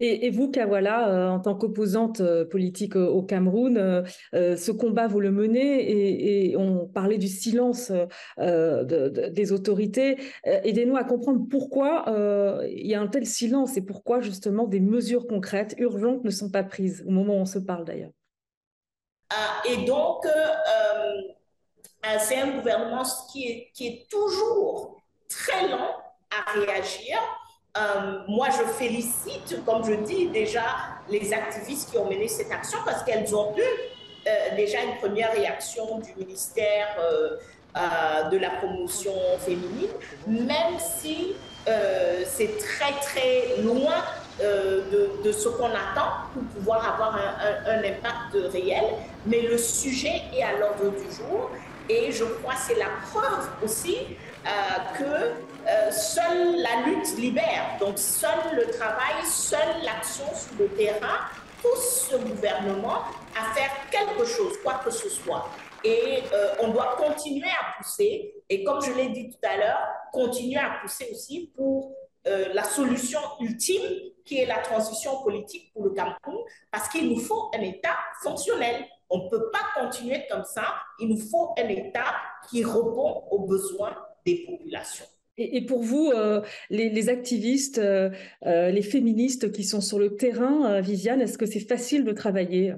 Et, 0.00 0.30
vous, 0.30 0.50
Kawala, 0.50 1.08
euh, 1.08 1.28
en 1.28 1.38
tant 1.38 1.54
qu'opposante 1.54 2.20
euh, 2.20 2.44
politique 2.44 2.96
au 2.96 3.22
Cameroun, 3.22 3.78
euh, 4.34 4.56
ce 4.56 4.72
combat, 4.72 5.06
vous 5.06 5.20
le 5.20 5.30
menez 5.30 6.50
et, 6.50 6.56
on 6.56 6.86
parlait 6.86 7.18
du 7.18 7.28
silence 7.28 7.92
des 8.38 9.52
autorités. 9.52 10.16
Aidez-nous 10.44 10.96
à 10.96 11.04
comprendre 11.04 11.46
pourquoi 11.48 12.04
il 12.68 12.86
y 12.86 12.94
a 12.94 13.00
un 13.00 13.06
tel 13.06 13.26
silence 13.26 13.76
et 13.76 13.82
pourquoi 13.82 14.20
justement 14.20 14.66
des 14.66 14.80
mesures 14.80 15.26
concrètes, 15.26 15.74
urgentes, 15.78 16.24
ne 16.24 16.30
sont 16.30 16.50
pas 16.50 16.62
prises 16.62 17.04
au 17.06 17.10
moment 17.10 17.34
où 17.34 17.40
on 17.40 17.46
se 17.46 17.58
parle 17.58 17.84
d'ailleurs. 17.84 18.12
Ah, 19.30 19.62
et 19.68 19.84
donc, 19.84 20.26
c'est 22.20 22.36
un 22.36 22.58
gouvernement 22.58 23.04
qui 23.32 23.72
est 23.80 24.08
toujours 24.10 25.02
très 25.28 25.68
lent 25.68 25.90
à 26.30 26.52
réagir 26.52 27.18
euh, 27.76 28.18
moi, 28.28 28.48
je 28.50 28.64
félicite, 28.72 29.64
comme 29.66 29.84
je 29.84 29.94
dis 29.94 30.28
déjà, 30.28 30.62
les 31.08 31.32
activistes 31.32 31.90
qui 31.90 31.98
ont 31.98 32.08
mené 32.08 32.28
cette 32.28 32.52
action 32.52 32.78
parce 32.84 33.02
qu'elles 33.02 33.34
ont 33.34 33.52
eu 33.56 33.62
euh, 34.28 34.56
déjà 34.56 34.78
une 34.82 34.96
première 34.98 35.32
réaction 35.32 35.98
du 35.98 36.14
ministère 36.16 36.96
euh, 37.00 38.28
de 38.30 38.38
la 38.38 38.50
promotion 38.50 39.12
féminine, 39.40 39.90
même 40.28 40.78
si 40.78 41.34
c'est 41.66 42.56
très 42.58 42.92
très 43.00 43.62
loin 43.62 43.96
de, 44.38 45.32
ce 45.32 45.48
qu'on 45.48 45.70
attend 45.70 46.30
pour 46.32 46.42
pouvoir 46.54 46.94
avoir 46.94 47.16
un, 47.66 47.78
impact 47.78 48.52
réel. 48.52 48.84
Mais 49.26 49.42
le 49.42 49.58
sujet 49.58 50.22
est 50.32 50.42
à 50.44 50.52
l'ordre 50.52 50.90
du 50.92 51.16
jour 51.16 51.50
et 51.88 52.12
je 52.12 52.24
crois 52.24 52.54
que 52.54 52.60
c'est 52.66 52.78
la 52.78 52.90
preuve 53.10 53.48
aussi 53.62 53.96
que 54.98 55.32
euh, 55.66 55.90
seule 55.90 56.60
la 56.60 56.82
lutte 56.86 57.16
libère. 57.16 57.76
Donc, 57.80 57.98
seul 57.98 58.38
le 58.54 58.66
travail, 58.66 59.14
seule 59.24 59.82
l'action 59.82 60.26
sur 60.34 60.58
le 60.58 60.68
terrain 60.68 61.20
pousse 61.62 62.08
ce 62.10 62.16
gouvernement 62.16 62.98
à 63.34 63.54
faire 63.54 63.70
quelque 63.90 64.26
chose, 64.26 64.58
quoi 64.62 64.80
que 64.84 64.90
ce 64.90 65.08
soit. 65.08 65.48
Et 65.82 66.22
euh, 66.32 66.54
on 66.60 66.68
doit 66.68 66.96
continuer 66.98 67.48
à 67.48 67.76
pousser. 67.78 68.34
Et 68.50 68.62
comme 68.62 68.82
je 68.82 68.92
l'ai 68.92 69.08
dit 69.08 69.30
tout 69.30 69.48
à 69.48 69.56
l'heure, 69.56 69.80
continuer 70.12 70.60
à 70.60 70.78
pousser 70.82 71.08
aussi 71.12 71.50
pour 71.56 71.94
euh, 72.26 72.52
la 72.52 72.64
solution 72.64 73.20
ultime 73.40 73.82
qui 74.26 74.38
est 74.40 74.46
la 74.46 74.58
transition 74.58 75.22
politique 75.22 75.72
pour 75.72 75.84
le 75.84 75.90
Cameroun, 75.90 76.44
parce 76.70 76.88
qu'il 76.88 77.08
nous 77.08 77.20
faut 77.20 77.50
un 77.54 77.60
État 77.60 77.96
fonctionnel. 78.22 78.86
On 79.10 79.24
ne 79.24 79.28
peut 79.28 79.50
pas 79.50 79.80
continuer 79.80 80.24
comme 80.30 80.44
ça. 80.44 80.64
Il 80.98 81.08
nous 81.08 81.18
faut 81.18 81.54
un 81.58 81.68
État 81.68 82.14
qui 82.48 82.64
répond 82.64 83.24
aux 83.30 83.46
besoins 83.46 83.96
des 84.24 84.44
populations. 84.46 85.06
Et, 85.36 85.66
pour 85.66 85.82
vous, 85.82 86.12
euh, 86.14 86.42
les, 86.70 87.08
activistes, 87.08 87.78
euh, 87.78 88.10
euh, 88.46 88.70
les 88.70 88.82
féministes 88.82 89.50
qui 89.50 89.64
sont 89.64 89.80
sur 89.80 89.98
le 89.98 90.16
terrain, 90.16 90.80
Viviane, 90.80 91.20
est-ce 91.20 91.38
que 91.38 91.46
c'est 91.46 91.60
facile 91.60 92.04
de 92.04 92.12
travailler? 92.12 92.74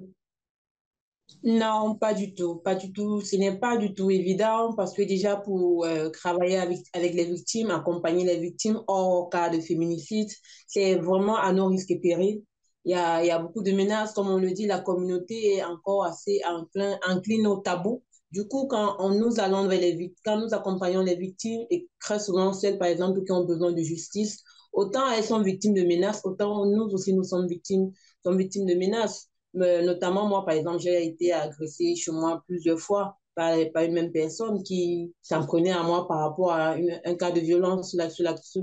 Non, 1.43 1.97
pas 1.97 2.15
du 2.15 2.35
tout, 2.35 2.57
pas 2.57 2.75
du 2.75 2.93
tout. 2.93 3.21
Ce 3.21 3.37
n'est 3.37 3.59
pas 3.59 3.77
du 3.77 3.93
tout 3.93 4.11
évident 4.11 4.73
parce 4.75 4.95
que 4.95 5.03
déjà 5.03 5.37
pour 5.37 5.87
travailler 6.13 6.57
avec, 6.57 6.79
avec 6.95 7.15
les 7.15 7.25
victimes, 7.25 7.71
accompagner 7.71 8.25
les 8.25 8.39
victimes 8.39 8.81
hors 8.87 9.29
cas 9.29 9.51
de 9.51 9.61
féminicide, 9.61 10.31
c'est 10.67 10.95
vraiment 10.95 11.37
à 11.37 11.53
nos 11.53 11.67
risques 11.67 11.91
et 11.91 11.99
périls. 11.99 12.43
Il 12.87 12.93
y, 12.93 12.95
a, 12.95 13.23
y 13.25 13.31
a 13.31 13.39
beaucoup 13.39 13.63
de 13.63 13.73
menaces, 13.73 14.13
comme 14.15 14.29
on 14.29 14.39
le 14.39 14.53
dit, 14.53 14.67
la 14.67 14.79
communauté 14.81 15.57
est 15.57 15.65
encore 15.65 16.05
assez 16.05 16.41
enclin, 16.49 16.99
incline 17.07 17.47
au 17.47 17.59
tabou 17.59 18.03
du 18.33 18.47
coup, 18.49 18.67
quand 18.67 18.97
on 18.99 19.11
nous 19.11 19.39
allons 19.41 19.69
vers 19.69 19.81
les 19.81 20.15
quand 20.25 20.39
nous 20.41 20.53
accompagnons 20.53 21.03
les 21.03 21.17
victimes, 21.17 21.63
et 21.71 21.89
très 22.01 22.19
souvent 22.19 22.53
celles, 22.53 22.79
par 22.79 22.89
exemple, 22.89 23.23
qui 23.25 23.33
ont 23.33 23.45
besoin 23.45 23.73
de 23.73 23.81
justice, 23.83 24.43
autant 24.73 25.11
elles 25.11 25.25
sont 25.25 25.41
victimes 25.41 25.75
de 25.75 25.83
menaces, 25.83 26.21
autant 26.25 26.67
nous 26.67 26.85
aussi, 26.93 27.15
nous 27.15 27.25
sommes 27.25 27.47
victimes, 27.47 27.93
sommes 28.25 28.37
victimes 28.39 28.67
de 28.67 28.75
menaces. 28.75 29.29
Mais 29.55 29.83
notamment, 29.83 30.27
moi, 30.29 30.45
par 30.45 30.55
exemple, 30.55 30.81
j'ai 30.81 31.07
été 31.07 31.33
agressée 31.33 31.95
chez 31.97 32.13
moi 32.13 32.43
plusieurs 32.47 32.79
fois 32.79 33.17
par, 33.35 33.57
par 33.73 33.85
une 33.85 33.93
même 33.95 34.13
personne 34.13 34.63
qui 34.63 35.15
s'en 35.23 35.47
prenait 35.47 35.71
à 35.73 35.83
moi 35.83 36.07
par 36.09 36.19
rapport 36.19 36.53
à 36.53 36.75
un 37.05 37.15
cas 37.15 37.31
de 37.31 37.41
violence 37.41 37.91
sur, 37.91 37.99
la, 37.99 38.11
sur, 38.11 38.25
la, 38.25 38.37
sur, 38.37 38.63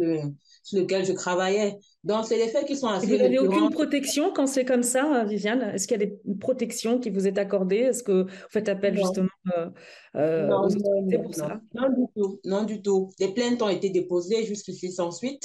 sur 0.64 0.80
lequel 0.80 1.06
je 1.06 1.12
travaillais. 1.12 1.78
Donc, 2.04 2.26
c'est 2.26 2.38
des 2.38 2.48
faits 2.48 2.66
qui 2.66 2.76
sont 2.76 2.88
assez. 2.88 3.06
vous 3.06 3.18
n'avez 3.18 3.40
aucune 3.40 3.70
protection 3.70 4.32
quand 4.34 4.48
c'est 4.48 4.66
comme 4.66 4.84
ça, 4.84 5.24
Viviane? 5.26 5.62
Est-ce 5.62 5.88
qu'il 5.88 6.00
y 6.00 6.04
a 6.04 6.06
des 6.06 6.18
protections 6.40 7.00
qui 7.00 7.10
vous 7.10 7.28
est 7.28 7.38
accordée 7.38 7.78
Est-ce 7.78 8.04
que 8.04 8.24
vous 8.24 8.30
faites 8.50 8.70
appel 8.70 8.98
justement 8.98 9.28
euh, 9.58 9.70
euh, 10.16 10.48
non, 10.48 10.64
aux 10.64 10.76
autorités 10.76 11.20
pour 11.20 11.36
ça? 11.36 11.60
Non, 11.76 11.90
du 11.90 12.06
tout. 12.16 12.40
Non, 12.46 12.64
du 12.64 12.82
tout. 12.82 13.10
Des 13.20 13.34
plaintes 13.34 13.62
ont 13.62 13.70
été 13.70 13.90
déposées 13.90 14.46
jusqu'ici 14.46 14.92
sans 14.92 15.12
suite. 15.12 15.44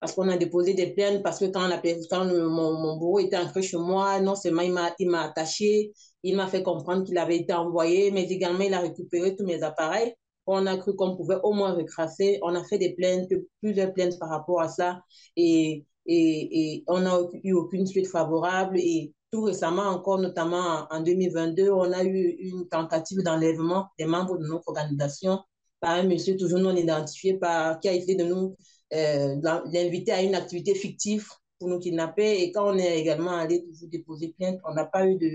Parce 0.00 0.12
qu'on 0.12 0.28
a 0.28 0.36
déposé 0.36 0.74
des 0.74 0.92
plaintes, 0.92 1.22
parce 1.22 1.38
que 1.38 1.46
quand, 1.46 1.66
la, 1.66 1.80
quand 2.10 2.26
mon, 2.26 2.78
mon 2.78 2.96
bourreau 2.98 3.20
était 3.20 3.38
entré 3.38 3.62
chez 3.62 3.78
moi, 3.78 4.20
non 4.20 4.34
seulement 4.34 4.60
il 4.60 5.08
m'a 5.08 5.22
attaché, 5.22 5.92
il 6.22 6.36
m'a 6.36 6.46
fait 6.46 6.62
comprendre 6.62 7.04
qu'il 7.04 7.16
avait 7.16 7.38
été 7.38 7.54
envoyé, 7.54 8.10
mais 8.10 8.24
également 8.24 8.64
il 8.64 8.74
a 8.74 8.80
récupéré 8.80 9.34
tous 9.34 9.46
mes 9.46 9.62
appareils 9.62 10.14
on 10.46 10.66
a 10.66 10.76
cru 10.76 10.94
qu'on 10.94 11.16
pouvait 11.16 11.38
au 11.42 11.52
moins 11.52 11.72
retracer. 11.72 12.38
On 12.42 12.54
a 12.54 12.64
fait 12.64 12.78
des 12.78 12.94
plaintes, 12.94 13.28
plusieurs 13.62 13.92
plaintes 13.92 14.18
par 14.18 14.28
rapport 14.28 14.60
à 14.60 14.68
ça. 14.68 15.00
Et, 15.36 15.84
et, 16.06 16.74
et 16.74 16.84
on 16.86 17.00
n'a 17.00 17.18
eu 17.42 17.52
aucune 17.52 17.86
suite 17.86 18.06
favorable. 18.06 18.78
Et 18.78 19.12
tout 19.30 19.42
récemment, 19.42 19.84
encore 19.84 20.18
notamment 20.18 20.86
en 20.90 21.00
2022, 21.00 21.70
on 21.70 21.92
a 21.92 22.04
eu 22.04 22.36
une 22.38 22.68
tentative 22.68 23.22
d'enlèvement 23.22 23.88
des 23.98 24.04
membres 24.04 24.38
de 24.38 24.46
notre 24.46 24.68
organisation 24.68 25.40
par 25.80 25.92
un 25.96 26.04
monsieur 26.04 26.36
toujours 26.36 26.60
non 26.60 26.74
identifié 26.76 27.34
par, 27.34 27.78
qui 27.80 27.88
a 27.88 27.94
essayé 27.94 28.16
de 28.16 28.24
nous 28.24 28.56
euh, 28.94 29.36
l'inviter 29.72 30.12
à 30.12 30.22
une 30.22 30.34
activité 30.34 30.74
fictive 30.74 31.28
pour 31.58 31.68
nous 31.68 31.78
kidnapper. 31.78 32.42
Et 32.42 32.52
quand 32.52 32.72
on 32.74 32.78
est 32.78 32.98
également 32.98 33.32
allé 33.32 33.64
toujours 33.64 33.88
déposer 33.88 34.34
plainte, 34.38 34.60
on 34.64 34.72
n'a 34.74 34.86
pas 34.86 35.06
eu 35.06 35.16
de, 35.18 35.30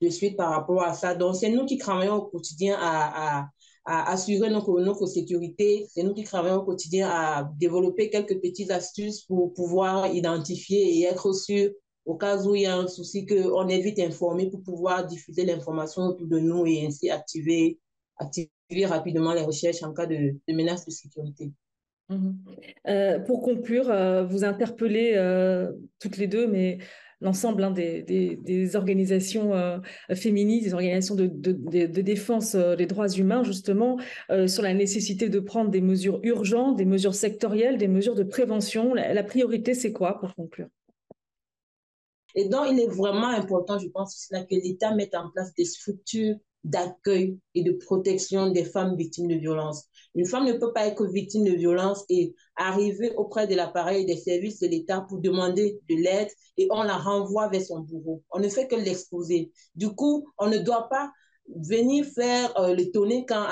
de 0.00 0.08
suite 0.10 0.36
par 0.36 0.50
rapport 0.50 0.82
à 0.82 0.94
ça. 0.94 1.14
Donc, 1.14 1.36
c'est 1.36 1.50
nous 1.50 1.66
qui 1.66 1.78
travaillons 1.78 2.16
au 2.16 2.22
quotidien 2.26 2.76
à 2.80 3.48
à 3.86 4.10
assurer 4.10 4.50
notre, 4.50 4.80
notre 4.80 5.06
sécurité. 5.06 5.86
C'est 5.88 6.02
nous 6.02 6.12
qui 6.12 6.24
travaillons 6.24 6.56
au 6.56 6.64
quotidien 6.64 7.08
à 7.08 7.50
développer 7.58 8.10
quelques 8.10 8.40
petites 8.40 8.70
astuces 8.70 9.22
pour 9.22 9.54
pouvoir 9.54 10.12
identifier 10.12 10.98
et 10.98 11.04
être 11.04 11.32
sûr 11.32 11.70
au 12.04 12.16
cas 12.16 12.42
où 12.42 12.54
il 12.54 12.62
y 12.62 12.66
a 12.66 12.76
un 12.76 12.86
souci 12.86 13.26
qu'on 13.26 13.68
est 13.68 13.80
vite 13.80 13.98
informé 13.98 14.48
pour 14.50 14.62
pouvoir 14.62 15.06
diffuser 15.06 15.44
l'information 15.44 16.02
autour 16.02 16.26
de 16.26 16.38
nous 16.38 16.64
et 16.66 16.86
ainsi 16.86 17.10
activer, 17.10 17.78
activer 18.16 18.50
rapidement 18.86 19.32
les 19.32 19.42
recherches 19.42 19.82
en 19.82 19.92
cas 19.92 20.06
de, 20.06 20.34
menace 20.48 20.84
de 20.86 20.90
sécurité. 20.90 21.52
Mhm. 22.08 22.38
Euh, 22.86 23.18
pour 23.20 23.42
conclure, 23.42 23.90
euh, 23.90 24.24
vous 24.24 24.44
interpellez 24.44 25.14
euh, 25.16 25.72
toutes 25.98 26.16
les 26.16 26.28
deux, 26.28 26.46
mais 26.46 26.78
l'ensemble 27.20 27.64
hein, 27.64 27.70
des, 27.70 28.76
organisations 28.76 29.52
féministes, 30.14 30.66
des 30.66 30.74
organisations 30.74 31.14
de, 31.14 31.26
défense 32.00 32.54
des 32.54 32.86
droits 32.86 33.08
humains, 33.08 33.42
justement, 33.42 33.98
sur 34.46 34.62
la 34.62 34.74
nécessité 34.74 35.28
de 35.28 35.40
prendre 35.40 35.70
des 35.70 35.80
mesures 35.80 36.20
urgentes, 36.22 36.76
des 36.76 36.84
mesures 36.84 37.14
sectorielles, 37.14 37.78
des 37.78 37.88
mesures 37.88 38.14
de 38.14 38.22
prévention. 38.22 38.94
La, 38.94 39.24
priorité, 39.24 39.74
c'est 39.74 39.92
quoi 39.92 40.18
pour 40.18 40.34
conclure? 40.34 40.68
Et 42.34 42.48
donc, 42.48 42.66
il 42.70 42.78
est 42.80 42.86
vraiment 42.86 43.28
important, 43.28 43.78
je 43.78 43.88
pense, 43.88 44.28
que 44.30 44.54
l'État 44.54 44.94
mette 44.94 45.14
en 45.14 45.30
place 45.30 45.54
des 45.54 45.64
structures 45.64 46.36
d'accueil 46.66 47.38
et 47.54 47.62
de 47.62 47.72
protection 47.72 48.50
des 48.50 48.64
femmes 48.64 48.96
victimes 48.96 49.28
de 49.28 49.36
violences. 49.36 49.84
Une 50.16 50.26
femme 50.26 50.46
ne 50.46 50.52
peut 50.52 50.72
pas 50.72 50.86
être 50.86 51.06
victime 51.06 51.44
de 51.44 51.52
violence 51.52 52.04
et 52.08 52.34
arriver 52.56 53.12
auprès 53.16 53.46
de 53.46 53.54
l'appareil 53.54 54.04
des 54.04 54.16
services 54.16 54.58
de 54.60 54.66
l'État 54.66 55.06
pour 55.08 55.20
demander 55.20 55.78
de 55.88 55.94
l'aide 55.94 56.28
et 56.56 56.66
on 56.70 56.82
la 56.82 56.96
renvoie 56.96 57.48
vers 57.48 57.62
son 57.62 57.80
bourreau. 57.80 58.22
On 58.30 58.40
ne 58.40 58.48
fait 58.48 58.66
que 58.66 58.74
l'exposer. 58.74 59.52
Du 59.76 59.90
coup, 59.94 60.26
on 60.38 60.48
ne 60.48 60.58
doit 60.58 60.88
pas 60.88 61.12
venir 61.54 62.04
faire 62.04 62.58
euh, 62.58 62.74
le 62.74 62.90
tonner 62.90 63.24
quand 63.28 63.46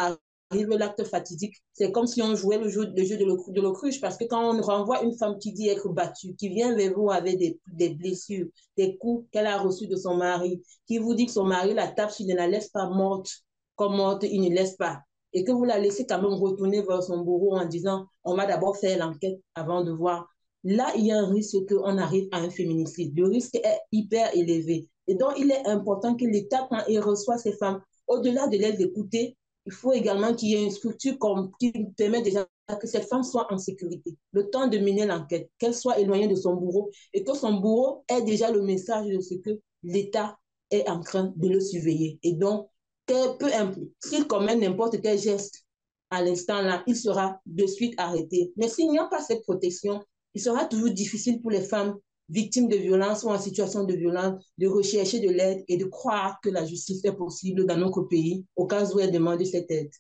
arrive 0.54 0.68
l'acte 0.70 1.04
fatidique. 1.04 1.56
C'est 1.72 1.90
comme 1.90 2.06
si 2.06 2.22
on 2.22 2.34
jouait 2.34 2.58
le 2.58 2.68
jeu, 2.68 2.86
de 2.86 3.60
l'autruche 3.60 4.00
parce 4.00 4.16
que 4.16 4.24
quand 4.24 4.54
on 4.54 4.60
renvoie 4.62 5.02
une 5.02 5.16
femme 5.16 5.38
qui 5.38 5.52
dit 5.52 5.68
être 5.68 5.88
battue, 5.88 6.34
qui 6.36 6.48
vient 6.48 6.74
vers 6.74 6.94
vous 6.94 7.10
avec 7.10 7.38
des, 7.38 7.88
blessures, 7.90 8.46
des 8.76 8.96
coups 8.96 9.28
qu'elle 9.32 9.46
a 9.46 9.58
reçus 9.58 9.86
de 9.86 9.96
son 9.96 10.16
mari, 10.16 10.62
qui 10.86 10.98
vous 10.98 11.14
dit 11.14 11.26
que 11.26 11.32
son 11.32 11.44
mari 11.44 11.74
la 11.74 11.88
tape, 11.88 12.10
s'il 12.10 12.26
ne 12.26 12.34
la 12.34 12.46
laisse 12.46 12.68
pas 12.68 12.88
morte, 12.88 13.30
comme 13.76 13.96
morte, 13.96 14.24
il 14.24 14.42
ne 14.42 14.54
laisse 14.54 14.76
pas. 14.76 15.00
Et 15.32 15.42
que 15.42 15.50
vous 15.50 15.64
la 15.64 15.78
laissez 15.78 16.06
quand 16.06 16.22
même 16.22 16.34
retourner 16.34 16.82
vers 16.82 17.02
son 17.02 17.18
bourreau 17.18 17.56
en 17.56 17.64
disant, 17.64 18.06
on 18.22 18.36
va 18.36 18.46
d'abord 18.46 18.76
faire 18.76 18.98
l'enquête 18.98 19.40
avant 19.56 19.82
de 19.82 19.90
voir. 19.90 20.28
Là, 20.62 20.92
il 20.96 21.06
y 21.06 21.12
a 21.12 21.18
un 21.18 21.28
risque 21.28 21.56
qu'on 21.68 21.98
arrive 21.98 22.28
à 22.30 22.38
un 22.38 22.50
féminicide. 22.50 23.12
Le 23.18 23.26
risque 23.26 23.56
est 23.56 23.80
hyper 23.90 24.34
élevé. 24.34 24.88
Et 25.08 25.16
donc, 25.16 25.32
il 25.36 25.50
est 25.50 25.66
important 25.66 26.14
que 26.14 26.24
l'État, 26.24 26.66
quand 26.70 26.82
il 26.88 27.00
reçoit 27.00 27.36
ces 27.36 27.52
femmes, 27.52 27.82
au-delà 28.06 28.46
de 28.46 28.56
les 28.56 28.80
écouter, 28.80 29.36
il 29.66 29.72
faut 29.72 29.92
également 29.92 30.34
qu'il 30.34 30.50
y 30.50 30.54
ait 30.54 30.64
une 30.64 30.70
structure 30.70 31.16
qui 31.58 31.72
permet 31.96 32.22
déjà 32.22 32.46
que 32.80 32.86
cette 32.86 33.08
femme 33.08 33.22
soit 33.22 33.52
en 33.52 33.58
sécurité. 33.58 34.16
Le 34.32 34.50
temps 34.50 34.68
de 34.68 34.78
mener 34.78 35.06
l'enquête, 35.06 35.50
qu'elle 35.58 35.74
soit 35.74 35.98
éloignée 35.98 36.28
de 36.28 36.34
son 36.34 36.54
bourreau 36.54 36.90
et 37.12 37.24
que 37.24 37.34
son 37.34 37.54
bourreau 37.54 38.04
ait 38.08 38.22
déjà 38.22 38.50
le 38.50 38.62
message 38.62 39.06
de 39.06 39.20
ce 39.20 39.34
que 39.34 39.60
l'État 39.82 40.38
est 40.70 40.88
en 40.88 41.00
train 41.00 41.32
de 41.36 41.48
le 41.48 41.60
surveiller. 41.60 42.18
Et 42.22 42.32
donc, 42.32 42.68
peu 43.06 43.52
importe, 43.54 43.78
s'il 44.00 44.26
commet 44.26 44.56
n'importe 44.56 45.00
quel 45.02 45.18
geste 45.18 45.64
à 46.10 46.22
l'instant 46.22 46.62
là, 46.62 46.82
il 46.86 46.96
sera 46.96 47.40
de 47.46 47.66
suite 47.66 47.94
arrêté. 47.98 48.52
Mais 48.56 48.68
s'il 48.68 48.90
n'y 48.90 48.98
a 48.98 49.06
pas 49.06 49.20
cette 49.20 49.42
protection, 49.42 50.02
il 50.34 50.40
sera 50.40 50.66
toujours 50.66 50.90
difficile 50.90 51.40
pour 51.40 51.50
les 51.50 51.60
femmes 51.60 51.98
victimes 52.28 52.68
de 52.68 52.76
violence 52.76 53.22
ou 53.22 53.30
en 53.30 53.38
situation 53.38 53.84
de 53.84 53.94
violence, 53.94 54.42
de 54.58 54.66
rechercher 54.66 55.20
de 55.20 55.30
l'aide 55.30 55.64
et 55.68 55.76
de 55.76 55.84
croire 55.84 56.40
que 56.42 56.48
la 56.48 56.64
justice 56.64 57.04
est 57.04 57.16
possible 57.16 57.66
dans 57.66 57.76
notre 57.76 58.02
pays 58.02 58.44
au 58.56 58.66
cas 58.66 58.84
où 58.86 59.00
elles 59.00 59.12
demandent 59.12 59.44
cette 59.44 59.70
aide. 59.70 59.90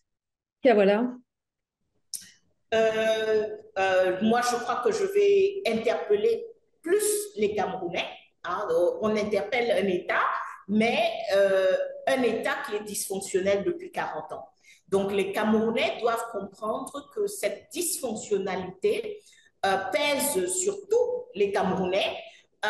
Et 0.64 0.72
voilà. 0.72 1.14
Euh, 2.72 3.46
euh, 3.78 4.18
moi, 4.22 4.40
je 4.40 4.56
crois 4.56 4.82
que 4.84 4.92
je 4.92 5.04
vais 5.04 5.62
interpeller 5.66 6.46
plus 6.82 7.28
les 7.36 7.54
Camerounais. 7.54 8.06
Hein. 8.46 8.68
on 9.00 9.16
interpelle 9.16 9.70
un 9.70 9.88
État, 9.88 10.20
mais 10.68 10.98
euh, 11.34 11.76
un 12.06 12.22
État 12.22 12.56
qui 12.66 12.76
est 12.76 12.84
dysfonctionnel 12.84 13.64
depuis 13.64 13.90
40 13.90 14.32
ans. 14.32 14.46
Donc, 14.88 15.12
les 15.12 15.32
Camerounais 15.32 15.98
doivent 16.00 16.26
comprendre 16.30 17.10
que 17.14 17.26
cette 17.26 17.68
dysfonctionnalité 17.72 19.22
euh, 19.64 19.76
pèse 19.92 20.46
sur 20.46 20.74
tous 20.88 21.24
les 21.34 21.50
Camerounais 21.52 22.16
euh, 22.64 22.68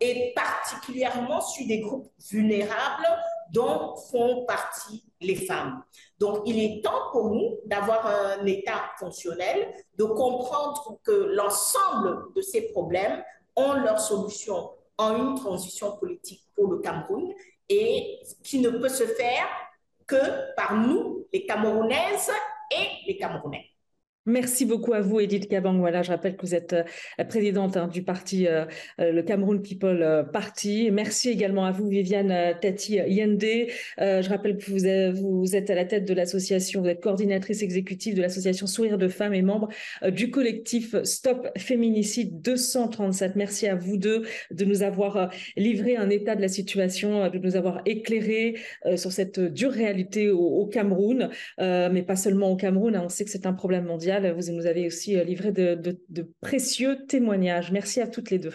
et 0.00 0.32
particulièrement 0.34 1.40
sur 1.40 1.66
des 1.66 1.80
groupes 1.80 2.10
vulnérables 2.30 3.06
dont 3.52 3.96
font 4.10 4.44
partie 4.44 5.04
les 5.20 5.36
femmes. 5.36 5.82
Donc, 6.18 6.42
il 6.46 6.58
est 6.58 6.82
temps 6.82 7.10
pour 7.12 7.30
nous 7.30 7.58
d'avoir 7.64 8.06
un 8.06 8.44
État 8.44 8.90
fonctionnel, 8.98 9.72
de 9.96 10.04
comprendre 10.04 10.98
que 11.04 11.12
l'ensemble 11.12 12.34
de 12.34 12.42
ces 12.42 12.72
problèmes 12.72 13.22
ont 13.54 13.74
leur 13.74 14.00
solution 14.00 14.70
en 14.98 15.16
une 15.16 15.34
transition 15.36 15.96
politique 15.96 16.42
pour 16.54 16.70
le 16.70 16.78
Cameroun 16.78 17.32
et 17.68 18.20
qui 18.42 18.60
ne 18.60 18.70
peut 18.70 18.88
se 18.88 19.04
faire 19.04 19.46
que 20.06 20.54
par 20.54 20.74
nous, 20.74 21.26
les 21.32 21.44
Camerounaises 21.46 22.30
et 22.70 23.06
les 23.06 23.16
Camerounais. 23.16 23.75
Merci 24.28 24.64
beaucoup 24.64 24.92
à 24.92 25.00
vous, 25.00 25.20
Edith 25.20 25.46
Kabang. 25.46 25.78
Voilà, 25.78 26.02
je 26.02 26.10
rappelle 26.10 26.36
que 26.36 26.44
vous 26.44 26.54
êtes 26.56 26.72
euh, 26.72 27.24
présidente 27.24 27.76
hein, 27.76 27.86
du 27.86 28.02
parti, 28.02 28.48
euh, 28.48 28.64
euh, 28.98 29.12
le 29.12 29.22
Cameroun 29.22 29.62
People 29.62 30.26
Party. 30.32 30.90
Merci 30.90 31.30
également 31.30 31.64
à 31.64 31.70
vous, 31.70 31.88
Viviane 31.88 32.56
Tati 32.60 32.96
Yende. 33.06 33.40
je 33.98 34.28
rappelle 34.28 34.56
que 34.56 34.68
vous 34.68 34.84
êtes, 34.84 35.14
vous 35.14 35.54
êtes 35.54 35.70
à 35.70 35.76
la 35.76 35.84
tête 35.84 36.04
de 36.04 36.12
l'association, 36.12 36.82
vous 36.82 36.88
êtes 36.88 37.00
coordinatrice 37.00 37.62
exécutive 37.62 38.16
de 38.16 38.20
l'association 38.20 38.66
Sourire 38.66 38.98
de 38.98 39.06
Femmes 39.06 39.32
et 39.32 39.42
membre 39.42 39.68
du 40.08 40.32
collectif 40.32 41.00
Stop 41.04 41.48
Féminicide 41.56 42.40
237. 42.40 43.36
Merci 43.36 43.68
à 43.68 43.76
vous 43.76 43.96
deux 43.96 44.24
de 44.50 44.64
nous 44.64 44.82
avoir 44.82 45.30
livré 45.56 45.96
un 45.96 46.10
état 46.10 46.34
de 46.34 46.42
la 46.42 46.48
situation, 46.48 47.30
de 47.30 47.38
nous 47.38 47.54
avoir 47.54 47.80
éclairé 47.86 48.56
sur 48.96 49.12
cette 49.12 49.38
dure 49.38 49.70
réalité 49.70 50.30
au, 50.30 50.66
Cameroun, 50.66 51.30
mais 51.58 52.02
pas 52.02 52.16
seulement 52.16 52.50
au 52.50 52.56
Cameroun. 52.56 52.96
Hein. 52.96 53.02
on 53.04 53.08
sait 53.08 53.24
que 53.24 53.30
c'est 53.30 53.46
un 53.46 53.52
problème 53.52 53.84
mondial 53.84 54.15
vous 54.20 54.52
nous 54.52 54.66
avez 54.66 54.86
aussi 54.86 55.16
euh, 55.16 55.24
livré 55.24 55.52
de, 55.52 56.32
précieux 56.40 57.06
témoignages. 57.06 57.72
Merci 57.72 58.00
à 58.00 58.06
toutes 58.06 58.30
les 58.30 58.38
deux. 58.38 58.54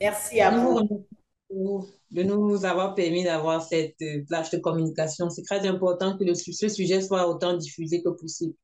Merci 0.00 0.40
à 0.40 0.50
vous 0.50 1.86
de 2.10 2.22
nous 2.22 2.64
avoir 2.64 2.94
permis 2.94 3.24
d'avoir 3.24 3.62
cette 3.62 4.00
euh, 4.02 4.24
plage 4.26 4.50
de 4.50 4.58
communication. 4.58 5.30
C'est 5.30 5.42
très 5.42 5.66
important 5.66 6.16
que 6.16 6.24
le, 6.24 6.34
ce 6.34 6.68
sujet 6.68 7.00
soit 7.00 7.28
autant 7.28 7.56
diffusé 7.56 8.02
que 8.02 8.10
possible. 8.10 8.54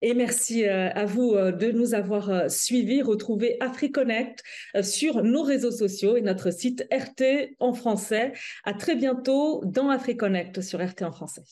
Et 0.00 0.14
merci 0.14 0.64
euh, 0.64 0.90
à 0.92 1.06
vous 1.06 1.34
de 1.34 1.72
nous 1.72 1.94
avoir 1.94 2.50
suivis. 2.50 3.02
Retrouvez 3.02 3.56
AfriConnect 3.60 4.44
sur 4.82 5.24
nos 5.24 5.42
réseaux 5.42 5.72
sociaux 5.72 6.16
et 6.16 6.20
notre 6.20 6.52
site 6.52 6.86
RT 6.92 7.56
en 7.58 7.72
français. 7.72 8.32
À 8.64 8.74
très 8.74 8.94
bientôt 8.94 9.60
dans 9.64 9.88
AfriConnect 9.88 10.60
sur 10.60 10.80
RT 10.80 11.02
en 11.02 11.10
français. 11.10 11.42